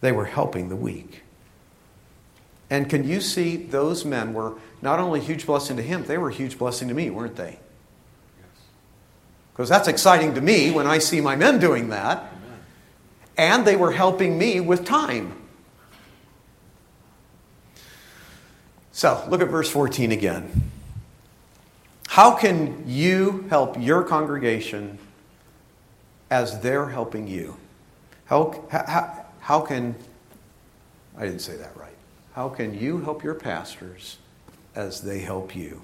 They 0.00 0.12
were 0.12 0.26
helping 0.26 0.68
the 0.68 0.76
weak. 0.76 1.22
And 2.68 2.90
can 2.90 3.08
you 3.08 3.20
see 3.20 3.56
those 3.56 4.04
men 4.04 4.34
were 4.34 4.54
not 4.82 4.98
only 4.98 5.20
a 5.20 5.22
huge 5.22 5.46
blessing 5.46 5.76
to 5.76 5.82
him, 5.82 6.04
they 6.04 6.18
were 6.18 6.28
a 6.28 6.34
huge 6.34 6.58
blessing 6.58 6.88
to 6.88 6.94
me, 6.94 7.10
weren't 7.10 7.36
they? 7.36 7.58
Because 9.52 9.68
that's 9.68 9.88
exciting 9.88 10.34
to 10.34 10.40
me 10.40 10.70
when 10.70 10.86
I 10.86 10.98
see 10.98 11.20
my 11.20 11.34
men 11.34 11.58
doing 11.58 11.88
that. 11.88 12.32
And 13.38 13.66
they 13.66 13.76
were 13.76 13.92
helping 13.92 14.36
me 14.38 14.60
with 14.60 14.84
time. 14.84 15.34
So 18.96 19.22
look 19.28 19.42
at 19.42 19.48
verse 19.48 19.68
14 19.68 20.10
again. 20.10 20.70
How 22.08 22.34
can 22.34 22.84
you 22.86 23.44
help 23.50 23.78
your 23.78 24.02
congregation 24.02 24.98
as 26.30 26.60
they're 26.60 26.88
helping 26.88 27.28
you? 27.28 27.58
How, 28.24 28.64
how, 28.70 29.26
how 29.40 29.60
can, 29.60 29.96
I 31.14 31.26
didn't 31.26 31.40
say 31.40 31.58
that 31.58 31.76
right. 31.76 31.92
How 32.32 32.48
can 32.48 32.72
you 32.72 33.02
help 33.02 33.22
your 33.22 33.34
pastors 33.34 34.16
as 34.74 35.02
they 35.02 35.18
help 35.18 35.54
you? 35.54 35.82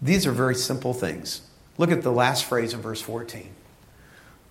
These 0.00 0.28
are 0.28 0.32
very 0.32 0.54
simple 0.54 0.94
things. 0.94 1.40
Look 1.76 1.90
at 1.90 2.02
the 2.02 2.12
last 2.12 2.44
phrase 2.44 2.72
in 2.72 2.80
verse 2.80 3.02
14. 3.02 3.48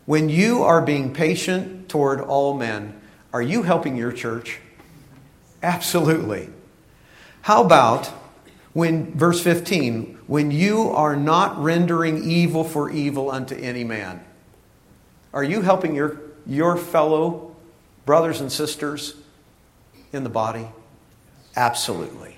When 0.06 0.28
you 0.28 0.62
are 0.62 0.82
being 0.82 1.14
patient 1.14 1.88
toward 1.88 2.20
all 2.20 2.54
men, 2.54 3.00
are 3.32 3.42
you 3.42 3.64
helping 3.64 3.96
your 3.96 4.12
church? 4.12 4.60
Absolutely. 5.64 6.50
How 7.42 7.64
about 7.64 8.08
when, 8.74 9.14
verse 9.14 9.42
15, 9.42 10.20
when 10.28 10.52
you 10.52 10.90
are 10.90 11.16
not 11.16 11.62
rendering 11.62 12.24
evil 12.24 12.64
for 12.64 12.90
evil 12.90 13.30
unto 13.30 13.56
any 13.56 13.84
man? 13.84 14.24
Are 15.34 15.44
you 15.44 15.62
helping 15.62 15.96
your, 15.96 16.22
your 16.46 16.78
fellow 16.78 17.56
brothers 18.06 18.42
and 18.42 18.52
sisters 18.52 19.16
in 20.14 20.24
the 20.24 20.30
body? 20.30 20.68
Absolutely. 21.56 22.38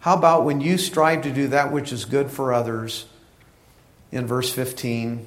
How 0.00 0.14
about 0.16 0.44
when 0.44 0.60
you 0.60 0.78
strive 0.78 1.22
to 1.22 1.32
do 1.32 1.48
that 1.48 1.72
which 1.72 1.92
is 1.92 2.04
good 2.04 2.30
for 2.30 2.52
others 2.52 3.06
in 4.12 4.26
verse 4.26 4.52
15? 4.52 5.26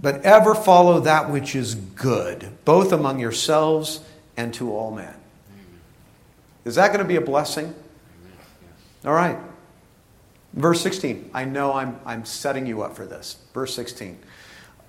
But 0.00 0.22
ever 0.22 0.54
follow 0.54 1.00
that 1.00 1.30
which 1.30 1.54
is 1.54 1.74
good, 1.74 2.48
both 2.64 2.92
among 2.92 3.18
yourselves 3.18 4.00
and 4.36 4.52
to 4.54 4.72
all 4.72 4.90
men. 4.90 5.14
Is 6.64 6.76
that 6.76 6.88
going 6.88 7.00
to 7.00 7.04
be 7.04 7.16
a 7.16 7.20
blessing? 7.20 7.74
All 9.04 9.12
right. 9.12 9.38
Verse 10.54 10.80
16. 10.80 11.30
I 11.34 11.44
know 11.44 11.74
I'm, 11.74 11.98
I'm 12.06 12.24
setting 12.24 12.66
you 12.66 12.82
up 12.82 12.96
for 12.96 13.06
this. 13.06 13.38
Verse 13.52 13.74
16. 13.74 14.18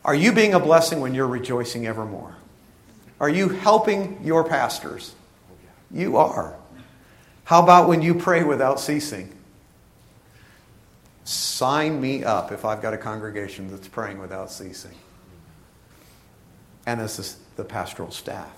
Are 0.05 0.15
you 0.15 0.31
being 0.31 0.53
a 0.53 0.59
blessing 0.59 1.01
when 1.01 1.13
you're 1.13 1.27
rejoicing 1.27 1.87
evermore? 1.87 2.35
Are 3.19 3.29
you 3.29 3.49
helping 3.49 4.23
your 4.23 4.43
pastors? 4.43 5.15
You 5.91 6.17
are. 6.17 6.55
How 7.45 7.61
about 7.63 7.87
when 7.87 8.01
you 8.01 8.13
pray 8.13 8.43
without 8.43 8.79
ceasing? 8.79 9.33
Sign 11.23 11.99
me 11.99 12.23
up 12.23 12.51
if 12.51 12.65
I've 12.65 12.81
got 12.81 12.93
a 12.93 12.97
congregation 12.97 13.71
that's 13.71 13.87
praying 13.87 14.19
without 14.19 14.51
ceasing. 14.51 14.95
And 16.85 17.01
as 17.01 17.37
the 17.55 17.63
pastoral 17.63 18.11
staff 18.11 18.51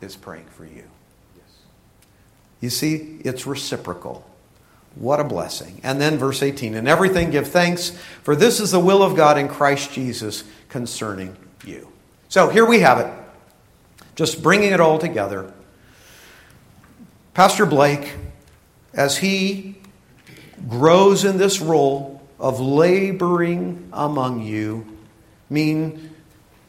is 0.00 0.16
praying 0.16 0.46
for 0.46 0.64
you. 0.64 0.84
You 2.60 2.70
see, 2.70 3.18
it's 3.24 3.46
reciprocal. 3.46 4.28
What 4.94 5.20
a 5.20 5.24
blessing. 5.24 5.80
And 5.82 6.00
then 6.00 6.16
verse 6.16 6.42
18 6.42 6.74
In 6.74 6.88
everything 6.88 7.30
give 7.30 7.48
thanks, 7.48 7.90
for 8.22 8.34
this 8.34 8.60
is 8.60 8.70
the 8.70 8.80
will 8.80 9.02
of 9.02 9.14
God 9.14 9.38
in 9.38 9.48
Christ 9.48 9.92
Jesus 9.92 10.44
concerning 10.68 11.36
you. 11.64 11.88
So 12.28 12.48
here 12.48 12.64
we 12.64 12.80
have 12.80 12.98
it. 12.98 13.12
Just 14.14 14.42
bringing 14.42 14.72
it 14.72 14.80
all 14.80 14.98
together. 14.98 15.52
Pastor 17.34 17.66
Blake, 17.66 18.14
as 18.94 19.18
he 19.18 19.76
grows 20.68 21.24
in 21.24 21.36
this 21.36 21.60
role 21.60 22.22
of 22.38 22.60
laboring 22.60 23.90
among 23.92 24.42
you, 24.42 24.96
mean 25.48 26.10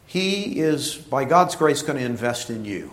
He 0.06 0.60
is, 0.60 0.94
by 0.94 1.24
God's 1.24 1.56
grace, 1.56 1.82
going 1.82 1.98
to 1.98 2.04
invest 2.04 2.50
in 2.50 2.64
you. 2.64 2.90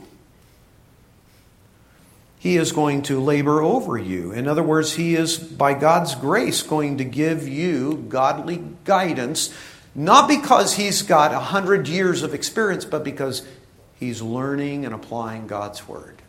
He 2.40 2.58
is 2.58 2.72
going 2.72 3.04
to 3.04 3.20
labor 3.20 3.62
over 3.62 3.98
you. 3.98 4.32
In 4.32 4.48
other 4.48 4.64
words, 4.64 4.94
He 4.94 5.16
is, 5.16 5.38
by 5.38 5.74
God's 5.74 6.16
grace, 6.16 6.62
going 6.62 6.98
to 7.00 7.04
give 7.04 7.48
you 7.48 8.06
godly 8.10 8.64
guidance, 8.84 9.54
not 9.96 10.28
because 10.28 10.76
He's 10.76 11.02
got 11.02 11.34
a 11.34 11.40
hundred 11.40 11.88
years 11.88 12.22
of 12.22 12.34
experience, 12.34 12.86
but 12.86 13.04
because 13.04 13.48
He's 14.00 14.22
learning 14.22 14.86
and 14.86 14.94
applying 14.94 15.48
God's 15.48 15.88
Word. 15.88 16.22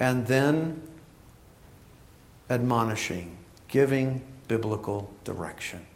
And 0.00 0.26
then 0.26 0.82
admonishing, 2.50 3.36
giving 3.68 4.22
biblical 4.48 5.12
direction. 5.24 5.86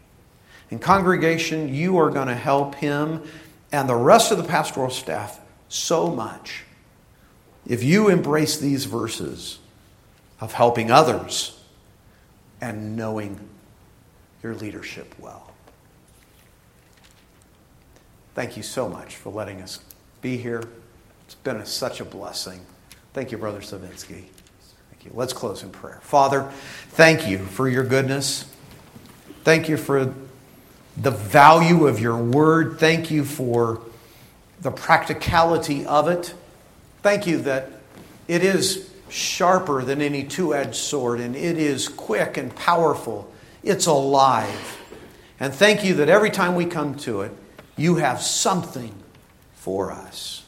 In 0.71 0.79
congregation, 0.79 1.75
you 1.75 1.99
are 1.99 2.11
going 2.11 2.29
to 2.29 2.35
help 2.35 2.75
him 2.77 3.23
and 3.73 3.89
the 3.89 3.97
rest 3.97 4.31
of 4.31 4.39
the 4.39 4.45
pastoral 4.45 4.91
staff 4.91 5.41
so 5.69 6.11
much 6.11 6.65
if 7.67 7.83
you 7.83 8.09
embrace 8.09 8.59
these 8.59 8.85
verses 8.85 9.59
of 10.41 10.53
helping 10.53 10.91
others 10.91 11.61
and 12.61 12.97
knowing 12.97 13.39
your 14.43 14.55
leadership 14.55 15.15
well. 15.19 15.53
Thank 18.35 18.57
you 18.57 18.63
so 18.63 18.89
much 18.89 19.17
for 19.17 19.31
letting 19.31 19.61
us 19.61 19.81
be 20.21 20.37
here. 20.37 20.63
It's 21.27 21.35
been 21.35 21.57
a, 21.57 21.67
such 21.67 22.01
a 22.01 22.05
blessing. 22.05 22.61
Thank 23.13 23.31
you, 23.31 23.39
Brother 23.39 23.61
Savinsky. 23.61 24.25
Thank 24.91 25.05
you. 25.05 25.11
Let's 25.13 25.33
close 25.33 25.63
in 25.63 25.71
prayer. 25.71 26.01
Father, 26.03 26.51
thank 26.91 27.29
you 27.29 27.39
for 27.39 27.69
your 27.69 27.85
goodness. 27.85 28.47
Thank 29.45 29.69
you 29.69 29.77
for 29.77 30.15
the 30.97 31.11
value 31.11 31.87
of 31.87 32.01
your 32.01 32.17
word. 32.17 32.79
Thank 32.79 33.11
you 33.11 33.25
for 33.25 33.81
the 34.61 34.71
practicality 34.71 35.85
of 35.85 36.09
it. 36.09 36.35
Thank 37.03 37.27
you 37.27 37.43
that 37.43 37.71
it 38.29 38.45
is 38.45 38.91
sharper 39.09 39.83
than 39.83 40.01
any 40.01 40.25
two 40.25 40.55
edged 40.55 40.77
sword 40.77 41.21
and 41.21 41.37
it 41.37 41.59
is 41.59 41.89
quick 41.89 42.37
and 42.37 42.55
powerful. 42.55 43.31
It's 43.63 43.87
alive. 43.87 44.79
And 45.39 45.53
thank 45.53 45.85
you 45.85 45.95
that 45.95 46.09
every 46.09 46.31
time 46.31 46.55
we 46.55 46.65
come 46.65 46.95
to 46.99 47.23
it, 47.23 47.33
you 47.77 47.97
have 47.97 48.23
something 48.23 48.95
for 49.55 49.91
us. 49.91 50.45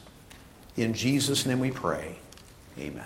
In 0.77 0.93
Jesus' 0.93 1.45
name 1.45 1.59
we 1.59 1.71
pray. 1.71 2.17
Amen. 2.79 3.03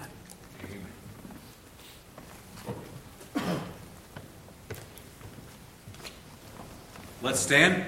Let's 7.22 7.40
stand. 7.40 7.84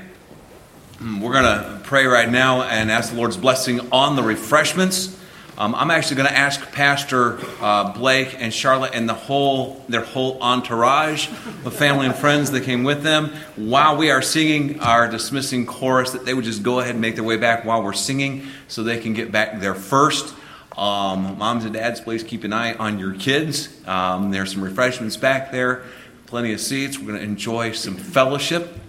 Mm, 0.97 1.21
we're 1.21 1.31
going 1.31 1.45
to 1.45 1.79
pray 1.83 2.05
right 2.05 2.29
now 2.29 2.63
and 2.63 2.91
ask 2.91 3.11
the 3.11 3.17
Lord's 3.17 3.37
blessing 3.37 3.79
on 3.91 4.15
the 4.15 4.23
refreshments. 4.23 5.17
Um, 5.61 5.75
I'm 5.75 5.91
actually 5.91 6.15
going 6.15 6.29
to 6.29 6.35
ask 6.35 6.71
Pastor 6.71 7.37
uh, 7.61 7.93
Blake 7.93 8.35
and 8.39 8.51
Charlotte 8.51 8.95
and 8.95 9.07
the 9.07 9.13
whole 9.13 9.85
their 9.87 10.01
whole 10.01 10.41
entourage 10.41 11.27
of 11.27 11.75
family 11.75 12.07
and 12.07 12.15
friends 12.15 12.49
that 12.49 12.63
came 12.63 12.83
with 12.83 13.03
them 13.03 13.27
while 13.57 13.95
we 13.95 14.09
are 14.09 14.23
singing 14.23 14.79
our 14.79 15.07
dismissing 15.07 15.67
chorus 15.67 16.13
that 16.13 16.25
they 16.25 16.33
would 16.33 16.45
just 16.45 16.63
go 16.63 16.79
ahead 16.79 16.93
and 16.93 17.01
make 17.01 17.13
their 17.13 17.23
way 17.23 17.37
back 17.37 17.63
while 17.63 17.83
we're 17.83 17.93
singing 17.93 18.47
so 18.67 18.81
they 18.81 18.97
can 18.97 19.13
get 19.13 19.31
back 19.31 19.59
there 19.59 19.75
first. 19.75 20.33
Um, 20.75 21.37
moms 21.37 21.63
and 21.63 21.75
dads, 21.75 22.01
please 22.01 22.23
keep 22.23 22.43
an 22.43 22.53
eye 22.53 22.73
on 22.73 22.97
your 22.97 23.13
kids. 23.13 23.69
Um, 23.85 24.31
there's 24.31 24.53
some 24.53 24.63
refreshments 24.63 25.15
back 25.15 25.51
there, 25.51 25.83
plenty 26.25 26.53
of 26.53 26.59
seats. 26.59 26.97
We're 26.97 27.05
going 27.05 27.19
to 27.19 27.23
enjoy 27.23 27.73
some 27.73 27.97
fellowship. 27.97 28.79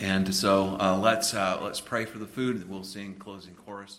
And 0.00 0.32
so 0.32 0.76
uh, 0.78 0.96
let's, 0.96 1.34
uh, 1.34 1.58
let's 1.60 1.80
pray 1.80 2.04
for 2.04 2.18
the 2.18 2.26
food. 2.26 2.70
We'll 2.70 2.84
sing 2.84 3.14
closing 3.14 3.54
chorus. 3.56 3.98